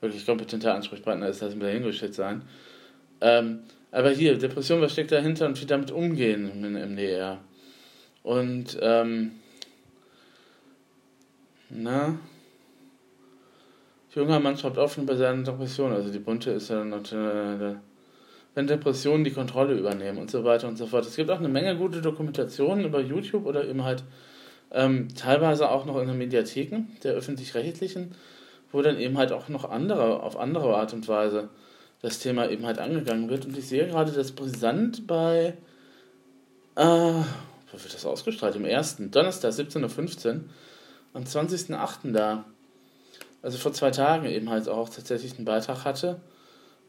wirklich 0.00 0.24
kompetenter 0.24 0.74
Ansprechpartner 0.74 1.28
ist, 1.28 1.42
lassen 1.42 1.60
wir 1.60 1.68
dahingestellt 1.68 2.14
sein. 2.14 2.42
Ähm, 3.20 3.60
aber 3.92 4.10
hier, 4.10 4.36
Depression, 4.38 4.80
was 4.80 4.92
steckt 4.92 5.12
dahinter 5.12 5.46
und 5.46 5.60
wie 5.60 5.66
damit 5.66 5.90
umgehen 5.90 6.64
im 6.64 6.72
MDR? 6.72 7.38
Und, 8.22 8.78
ähm, 8.80 9.32
na, 11.68 12.18
junger 14.14 14.40
Mann 14.40 14.56
schreibt 14.56 14.78
offen 14.78 15.06
bei 15.06 15.16
seinen 15.16 15.44
Depressionen, 15.44 15.94
also 15.94 16.10
die 16.10 16.18
bunte 16.18 16.50
ist 16.52 16.70
ja 16.70 16.84
natürlich, 16.84 17.76
wenn 18.54 18.66
Depressionen 18.66 19.24
die 19.24 19.30
Kontrolle 19.30 19.74
übernehmen 19.74 20.18
und 20.18 20.30
so 20.30 20.44
weiter 20.44 20.68
und 20.68 20.76
so 20.76 20.86
fort. 20.86 21.06
Es 21.06 21.16
gibt 21.16 21.30
auch 21.30 21.38
eine 21.38 21.48
Menge 21.48 21.76
gute 21.76 22.02
Dokumentationen 22.02 22.84
über 22.84 23.00
YouTube 23.00 23.46
oder 23.46 23.66
eben 23.66 23.84
halt 23.84 24.04
ähm, 24.70 25.08
teilweise 25.14 25.70
auch 25.70 25.84
noch 25.84 26.00
in 26.00 26.08
den 26.08 26.18
Mediatheken 26.18 26.84
der 27.02 27.14
öffentlich-rechtlichen, 27.14 28.14
wo 28.70 28.82
dann 28.82 28.98
eben 28.98 29.18
halt 29.18 29.32
auch 29.32 29.48
noch 29.48 29.68
andere, 29.68 30.22
auf 30.22 30.38
andere 30.38 30.76
Art 30.76 30.92
und 30.92 31.08
Weise 31.08 31.48
das 32.02 32.18
Thema 32.18 32.50
eben 32.50 32.66
halt 32.66 32.78
angegangen 32.78 33.30
wird. 33.30 33.46
Und 33.46 33.56
ich 33.56 33.68
sehe 33.68 33.86
gerade, 33.86 34.12
dass 34.12 34.32
brisant 34.32 35.06
bei, 35.06 35.54
äh, 36.74 36.82
wo 36.84 37.72
wird 37.72 37.94
das 37.94 38.04
ausgestrahlt? 38.04 38.56
Im 38.56 38.64
ersten, 38.64 39.10
Donnerstag, 39.10 39.52
17.15 39.52 40.26
Uhr, 40.26 40.40
am 41.14 41.22
20.08. 41.22 42.12
da, 42.12 42.44
also 43.40 43.58
vor 43.58 43.72
zwei 43.72 43.90
Tagen 43.90 44.26
eben 44.26 44.50
halt 44.50 44.68
auch 44.68 44.88
tatsächlich 44.88 45.36
einen 45.36 45.44
Beitrag 45.44 45.84
hatte, 45.84 46.20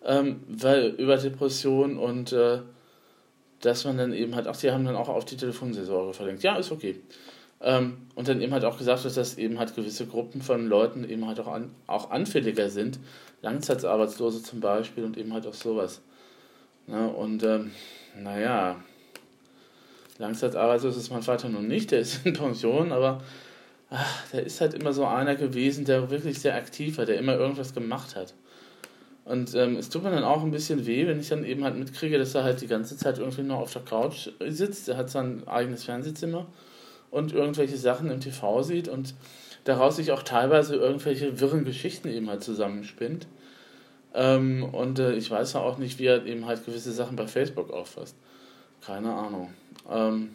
ähm, 0.05 0.41
weil 0.47 0.87
über 0.97 1.17
Depression 1.17 1.97
und 1.97 2.33
äh, 2.33 2.59
dass 3.61 3.85
man 3.85 3.97
dann 3.97 4.13
eben 4.13 4.35
halt, 4.35 4.47
ach, 4.47 4.57
die 4.57 4.71
haben 4.71 4.85
dann 4.85 4.95
auch 4.95 5.09
auf 5.09 5.25
die 5.25 5.37
Telefonseelsorge 5.37 6.13
verlinkt. 6.13 6.43
Ja, 6.43 6.57
ist 6.57 6.71
okay. 6.71 6.99
Ähm, 7.61 8.07
und 8.15 8.27
dann 8.27 8.41
eben 8.41 8.51
halt 8.51 8.65
auch 8.65 8.77
gesagt 8.77 9.05
dass 9.05 9.37
eben 9.37 9.57
halt 9.57 9.73
gewisse 9.73 10.05
Gruppen 10.05 10.41
von 10.41 10.67
Leuten 10.67 11.09
eben 11.09 11.25
halt 11.25 11.39
auch, 11.39 11.47
an, 11.47 11.71
auch 11.87 12.11
anfälliger 12.11 12.69
sind. 12.69 12.99
Langzeitarbeitslose 13.41 14.43
zum 14.43 14.59
Beispiel 14.59 15.05
und 15.05 15.17
eben 15.17 15.33
halt 15.33 15.47
auch 15.47 15.53
sowas. 15.53 16.01
Ne? 16.87 17.07
Und 17.07 17.43
ähm, 17.43 17.71
naja, 18.21 18.83
Langzeitarbeitslos 20.17 20.97
ist 20.97 21.11
mein 21.11 21.23
Vater 21.23 21.49
nun 21.49 21.67
nicht, 21.67 21.91
der 21.91 21.99
ist 22.01 22.25
in 22.25 22.33
Pension, 22.33 22.91
aber 22.91 23.21
ach, 23.89 24.29
der 24.31 24.45
ist 24.45 24.61
halt 24.61 24.73
immer 24.73 24.93
so 24.93 25.05
einer 25.05 25.35
gewesen, 25.35 25.85
der 25.85 26.09
wirklich 26.09 26.39
sehr 26.39 26.55
aktiv 26.55 26.97
war, 26.97 27.05
der 27.05 27.17
immer 27.17 27.35
irgendwas 27.35 27.73
gemacht 27.73 28.15
hat. 28.15 28.33
Und 29.25 29.55
ähm, 29.55 29.77
es 29.77 29.89
tut 29.89 30.03
mir 30.03 30.11
dann 30.11 30.23
auch 30.23 30.43
ein 30.43 30.51
bisschen 30.51 30.85
weh, 30.85 31.07
wenn 31.07 31.19
ich 31.19 31.29
dann 31.29 31.45
eben 31.45 31.63
halt 31.63 31.77
mitkriege, 31.77 32.17
dass 32.17 32.35
er 32.35 32.43
halt 32.43 32.61
die 32.61 32.67
ganze 32.67 32.97
Zeit 32.97 33.19
irgendwie 33.19 33.43
nur 33.43 33.57
auf 33.57 33.71
der 33.71 33.83
Couch 33.83 34.29
sitzt. 34.45 34.89
Er 34.89 34.97
hat 34.97 35.09
sein 35.09 35.47
eigenes 35.47 35.85
Fernsehzimmer 35.85 36.45
und 37.09 37.31
irgendwelche 37.31 37.77
Sachen 37.77 38.11
im 38.11 38.19
TV 38.19 38.63
sieht 38.63 38.89
und 38.89 39.13
daraus 39.63 39.95
sich 39.95 40.11
auch 40.11 40.23
teilweise 40.23 40.75
irgendwelche 40.75 41.39
wirren 41.39 41.63
Geschichten 41.63 42.09
eben 42.09 42.29
halt 42.29 42.43
zusammenspinnt. 42.43 43.27
Ähm, 44.13 44.63
und 44.63 44.99
äh, 44.99 45.13
ich 45.13 45.31
weiß 45.31 45.53
ja 45.53 45.61
auch 45.61 45.77
nicht, 45.77 45.99
wie 45.99 46.05
er 46.05 46.25
eben 46.25 46.45
halt 46.45 46.65
gewisse 46.65 46.91
Sachen 46.91 47.15
bei 47.15 47.27
Facebook 47.27 47.71
auffasst. 47.71 48.15
Keine 48.85 49.13
Ahnung. 49.13 49.53
Ähm, 49.89 50.29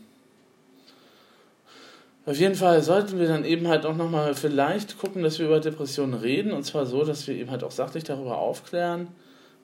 auf 2.29 2.37
jeden 2.37 2.55
Fall 2.55 2.83
sollten 2.83 3.19
wir 3.19 3.29
dann 3.29 3.45
eben 3.45 3.69
halt 3.69 3.87
auch 3.87 3.97
nochmal 3.97 4.35
vielleicht 4.35 4.99
gucken, 4.99 5.23
dass 5.23 5.39
wir 5.39 5.47
über 5.47 5.61
Depressionen 5.61 6.15
reden. 6.15 6.53
Und 6.53 6.65
zwar 6.65 6.87
so, 6.87 7.05
dass 7.05 7.27
wir 7.27 7.35
eben 7.35 7.51
halt 7.51 7.65
auch 7.65 7.71
sachlich 7.71 8.05
darüber 8.05 8.39
aufklären. 8.39 9.09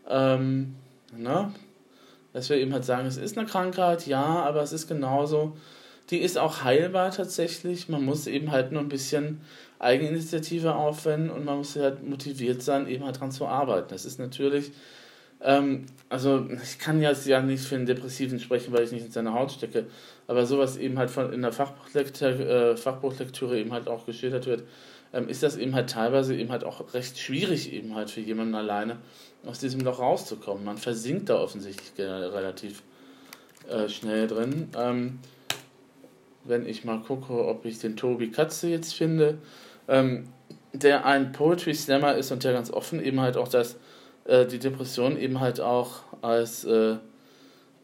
Ähm, 0.09 0.75
ne? 1.17 1.53
Dass 2.33 2.49
wir 2.49 2.57
eben 2.57 2.73
halt 2.73 2.85
sagen, 2.85 3.07
es 3.07 3.17
ist 3.17 3.37
eine 3.37 3.47
Krankheit, 3.47 4.07
ja, 4.07 4.25
aber 4.25 4.63
es 4.63 4.73
ist 4.73 4.89
genauso 4.89 5.55
die 6.11 6.19
ist 6.19 6.39
auch 6.39 6.65
heilbar 6.65 7.11
tatsächlich. 7.11 7.89
Man 7.89 8.05
muss 8.05 8.27
eben 8.27 8.51
halt 8.51 8.73
nur 8.73 8.83
ein 8.83 8.89
bisschen 8.89 9.41
Eigeninitiative 9.79 10.75
aufwenden 10.75 11.31
und 11.31 11.45
man 11.45 11.59
muss 11.59 11.77
halt 11.77 12.07
motiviert 12.09 12.63
sein, 12.63 12.87
eben 12.89 13.05
halt 13.05 13.21
dran 13.21 13.31
zu 13.33 13.47
arbeiten. 13.47 13.89
Das 13.91 14.05
ist 14.05 14.19
natürlich 14.19 14.73
Ähm, 15.45 15.87
also 16.09 16.47
ich 16.63 16.79
kann 16.79 17.01
jetzt 17.03 17.27
ja 17.27 17.41
nicht 17.41 17.65
für 17.65 17.77
einen 17.77 17.87
Depressiven 17.87 18.41
sprechen, 18.41 18.73
weil 18.73 18.85
ich 18.85 18.93
nicht 18.93 19.05
in 19.05 19.13
seine 19.13 19.35
Haut 19.35 19.53
stecke, 19.53 19.87
aber 20.27 20.47
sowas 20.47 20.77
eben 20.77 20.99
halt 20.99 21.11
von 21.11 21.33
in 21.33 21.43
der 21.43 21.53
Fachbuchlektüre, 21.53 22.73
äh, 22.73 22.77
Fachbuchlektüre 22.77 23.59
eben 23.59 23.73
halt 23.73 23.89
auch 23.89 24.07
geschildert 24.07 24.47
wird, 24.47 24.65
ähm, 25.13 25.29
ist 25.29 25.43
das 25.43 25.57
eben 25.57 25.75
halt 25.75 25.91
teilweise 25.91 26.35
eben 26.35 26.51
halt 26.51 26.65
auch 26.65 26.95
recht 26.95 27.19
schwierig 27.19 27.73
eben 27.73 27.95
halt 27.95 28.11
für 28.11 28.21
jemanden 28.21 28.55
alleine 28.55 28.97
aus 29.45 29.59
diesem 29.59 29.81
Loch 29.81 30.01
rauszukommen. 30.01 30.65
Man 30.65 30.79
versinkt 30.79 31.29
da 31.29 31.39
offensichtlich 31.39 31.93
relativ 31.99 32.83
äh, 33.69 33.89
schnell 33.89 34.27
drin. 34.27 34.69
Ähm, 34.77 35.19
wenn 36.45 36.67
ich 36.67 36.85
mal 36.85 37.01
gucke, 37.01 37.47
ob 37.47 37.65
ich 37.65 37.79
den 37.79 37.97
Tobi 37.97 38.31
Katze 38.31 38.69
jetzt 38.69 38.95
finde, 38.95 39.39
ähm, 39.89 40.29
der 40.73 41.07
ein 41.07 41.33
Poetry 41.33 41.75
Slammer 41.75 42.15
ist 42.15 42.33
und 42.33 42.45
der 42.45 42.53
ganz 42.53 42.71
offen 42.71 43.03
eben 43.03 43.21
halt 43.21 43.37
auch 43.37 43.49
das, 43.49 43.77
äh, 44.25 44.47
die 44.47 44.59
Depression 44.59 45.19
eben 45.19 45.41
halt 45.41 45.61
auch 45.61 46.01
als, 46.23 46.65
äh, 46.65 46.97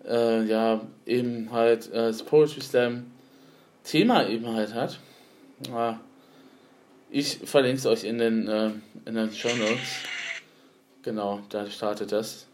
äh, 0.06 0.44
ja, 0.44 0.80
eben 1.06 1.52
halt 1.52 1.92
als 1.92 2.23
Poetry 2.23 2.61
Slam 2.61 3.06
Thema 3.85 4.28
eben 4.28 4.47
halt 4.47 4.75
hat. 4.75 4.99
Ja, 5.68 6.00
ich 7.11 7.38
verlinke 7.44 7.78
es 7.78 7.87
euch 7.87 8.04
in 8.04 8.18
den, 8.18 8.47
äh, 8.49 8.70
in 9.04 9.14
den 9.14 9.32
Show 9.32 9.49
Notes. 9.49 10.04
Genau, 11.02 11.40
da 11.49 11.68
startet 11.68 12.12
das. 12.12 12.47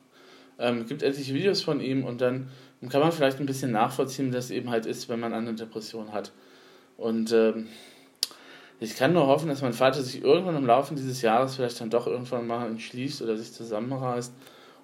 Ähm, 0.58 0.86
gibt 0.86 1.02
etliche 1.02 1.34
Videos 1.34 1.62
von 1.62 1.80
ihm 1.80 2.04
und 2.04 2.20
dann 2.20 2.48
kann 2.88 3.00
man 3.00 3.12
vielleicht 3.12 3.40
ein 3.40 3.46
bisschen 3.46 3.72
nachvollziehen, 3.72 4.28
wie 4.28 4.34
das 4.34 4.50
eben 4.50 4.70
halt 4.70 4.86
ist, 4.86 5.08
wenn 5.08 5.20
man 5.20 5.34
eine 5.34 5.54
Depression 5.54 6.12
hat. 6.12 6.32
Und 6.96 7.32
ähm, 7.32 7.68
ich 8.78 8.96
kann 8.96 9.12
nur 9.14 9.26
hoffen, 9.26 9.48
dass 9.48 9.62
mein 9.62 9.72
Vater 9.72 10.02
sich 10.02 10.22
irgendwann 10.22 10.56
im 10.56 10.66
Laufe 10.66 10.94
dieses 10.94 11.22
Jahres 11.22 11.56
vielleicht 11.56 11.80
dann 11.80 11.90
doch 11.90 12.06
irgendwann 12.06 12.46
mal 12.46 12.66
entschließt 12.66 13.22
oder 13.22 13.36
sich 13.36 13.52
zusammenreißt 13.52 14.32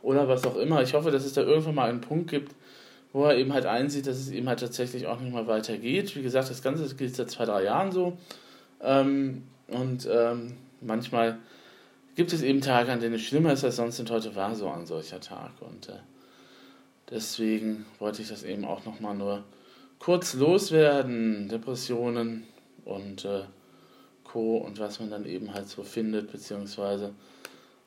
oder 0.03 0.29
was 0.29 0.47
auch 0.47 0.57
immer. 0.57 0.83
Ich 0.83 0.95
hoffe, 0.95 1.11
dass 1.11 1.25
es 1.25 1.35
da 1.35 1.43
irgendwann 1.43 1.75
mal 1.75 1.91
einen 1.91 2.01
Punkt 2.01 2.31
gibt, 2.31 2.55
wo 3.13 3.27
er 3.27 3.37
eben 3.37 3.53
halt 3.53 3.67
einsieht, 3.67 4.07
dass 4.07 4.17
es 4.17 4.31
eben 4.31 4.49
halt 4.49 4.61
tatsächlich 4.61 5.07
auch 5.07 5.21
nicht 5.21 5.35
mehr 5.35 5.47
weitergeht. 5.47 6.17
Wie 6.17 6.23
gesagt, 6.23 6.49
das 6.49 6.63
Ganze 6.63 6.95
geht 6.95 7.15
seit 7.15 7.31
zwei, 7.31 7.45
drei 7.45 7.65
Jahren 7.65 7.93
so. 7.93 8.17
Ähm, 8.81 9.43
und 9.69 10.09
ähm, 10.11 10.55
manchmal 10.81 11.39
gibt 12.15 12.33
es 12.33 12.43
eben 12.43 12.63
Tage, 12.63 12.93
an 12.93 13.01
denen 13.01 13.15
es 13.15 13.23
schlimmer 13.23 13.53
ist 13.53 13.65
als 13.65 13.77
sonst 13.77 14.01
und 14.01 14.11
heute 14.11 14.35
war 14.35 14.55
so 14.55 14.71
ein 14.71 14.87
solcher 14.87 15.21
Tag. 15.21 15.53
Und 15.61 15.91
äh, 15.91 15.99
deswegen 17.11 17.85
wollte 17.99 18.23
ich 18.23 18.29
das 18.29 18.43
eben 18.43 18.65
auch 18.65 18.87
nochmal 18.87 19.15
nur 19.15 19.45
kurz 19.99 20.33
loswerden. 20.33 21.49
Depressionen 21.49 22.45
und 22.87 23.27
äh, 23.27 23.43
Co. 24.33 24.57
und 24.57 24.79
was 24.79 25.01
man 25.01 25.11
dann 25.11 25.27
eben 25.27 25.53
halt 25.53 25.69
so 25.69 25.83
findet, 25.83 26.33
beziehungsweise 26.33 27.13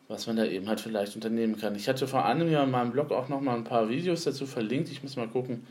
was 0.07 0.27
man 0.27 0.35
da 0.35 0.45
eben 0.45 0.67
halt 0.67 0.79
vielleicht 0.79 1.15
unternehmen 1.15 1.57
kann. 1.57 1.75
Ich 1.75 1.89
hatte 1.89 2.07
vor 2.07 2.25
einem 2.25 2.49
Jahr 2.51 2.65
in 2.65 2.71
meinem 2.71 2.91
Blog 2.91 3.11
auch 3.11 3.27
nochmal 3.27 3.55
ein 3.55 3.63
paar 3.63 3.89
Videos 3.89 4.23
dazu 4.23 4.45
verlinkt. 4.45 4.91
Ich 4.91 5.01
muss 5.01 5.15
mal 5.15 5.27
gucken, 5.27 5.65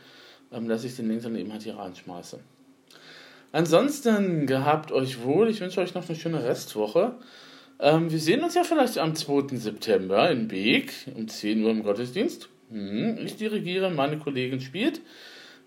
ähm, 0.52 0.68
dass 0.68 0.82
ich 0.82 0.96
den 0.96 1.08
Link 1.08 1.22
dann 1.22 1.36
eben 1.36 1.52
halt 1.52 1.62
hier 1.62 1.76
reinschmeiße. 1.76 2.40
Ansonsten 3.52 4.46
gehabt 4.46 4.90
euch 4.90 5.22
wohl. 5.22 5.48
Ich 5.48 5.60
wünsche 5.60 5.80
euch 5.80 5.94
noch 5.94 6.08
eine 6.08 6.18
schöne 6.18 6.42
Restwoche. 6.42 7.14
Ähm, 7.78 8.10
wir 8.10 8.18
sehen 8.18 8.42
uns 8.42 8.54
ja 8.54 8.64
vielleicht 8.64 8.98
am 8.98 9.14
2. 9.14 9.56
September 9.56 10.28
in 10.30 10.48
Beek 10.48 10.92
um 11.14 11.28
10 11.28 11.62
Uhr 11.62 11.70
im 11.70 11.84
Gottesdienst. 11.84 12.48
Hm, 12.70 13.18
ich 13.24 13.36
dirigiere, 13.36 13.90
meine 13.90 14.18
Kollegin 14.18 14.60
spielt. 14.60 15.00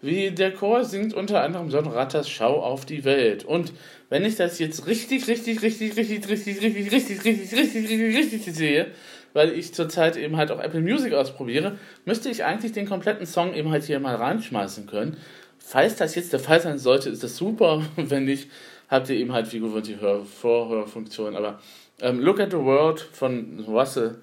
Wie 0.02 0.32
der 0.32 0.52
Chor 0.52 0.86
singt 0.86 1.14
unter 1.14 1.42
anderem 1.42 1.72
Son 1.72 1.88
Ratters 1.88 2.30
Schau 2.30 2.62
auf 2.62 2.86
die 2.86 3.04
Welt. 3.04 3.46
Und 3.46 3.74
wenn 4.10 4.26
ich 4.26 4.36
das 4.36 4.60
jetzt 4.60 4.86
richtig, 4.86 5.28
richtig, 5.28 5.62
richtig, 5.62 5.98
richtig, 5.98 6.28
richtig, 6.28 6.62
richtig, 6.62 6.62
richtig, 6.62 6.92
richtig, 6.92 7.24
richtig, 7.24 7.90
richtig, 7.90 8.16
richtig 8.16 8.56
sehe, 8.56 8.88
weil 9.34 9.54
ich 9.54 9.74
zurzeit 9.74 10.16
eben 10.16 10.38
halt 10.38 10.52
auch 10.52 10.60
Apple 10.60 10.82
Music 10.82 11.14
ausprobiere, 11.14 11.78
müsste 12.06 12.30
ich 12.30 12.44
eigentlich 12.44 12.74
den 12.74 12.88
kompletten 12.88 13.26
Song 13.26 13.56
eben 13.56 13.72
halt 13.72 13.86
hier 13.86 14.00
mal 14.00 14.16
reinschmeißen 14.16 14.86
können. 14.86 15.18
Falls 15.58 15.96
das 15.96 16.16
jetzt 16.16 16.32
der 16.32 16.40
Fall 16.40 16.62
sein 16.62 16.78
sollte, 16.78 17.10
ist 17.10 17.24
das 17.24 17.36
super. 17.36 17.82
Wenn 17.96 18.26
nicht, 18.26 18.50
habt 18.90 19.10
ihr 19.10 19.16
eben 19.16 19.34
halt 19.34 19.52
wie 19.52 19.60
gewohnt 19.60 19.88
die 19.88 20.00
Hör 20.00 20.24
Vorhörfunktion. 20.24 21.36
Aber 21.36 21.60
ähm, 22.02 22.20
Look 22.20 22.40
at 22.40 22.52
the 22.52 22.58
World 22.58 23.02
von 23.02 23.66
Russell, 23.68 24.16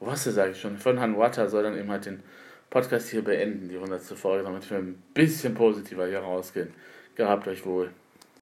Russell 0.00 0.32
sage 0.32 0.52
ich 0.52 0.60
schon, 0.60 0.76
von 0.76 1.00
Han 1.00 1.16
Watter 1.16 1.48
soll 1.48 1.62
dann 1.62 1.78
eben 1.78 1.90
halt 1.90 2.04
den 2.04 2.22
Podcast 2.70 3.10
hier 3.10 3.22
beenden, 3.22 3.68
die 3.68 3.76
100. 3.76 4.02
Folge, 4.02 4.44
damit 4.44 4.68
wir 4.70 4.78
ein 4.78 5.02
bisschen 5.14 5.54
positiver 5.54 6.06
hier 6.06 6.20
rausgehen. 6.20 6.72
Gehabt 7.14 7.48
euch 7.48 7.64
wohl. 7.64 7.90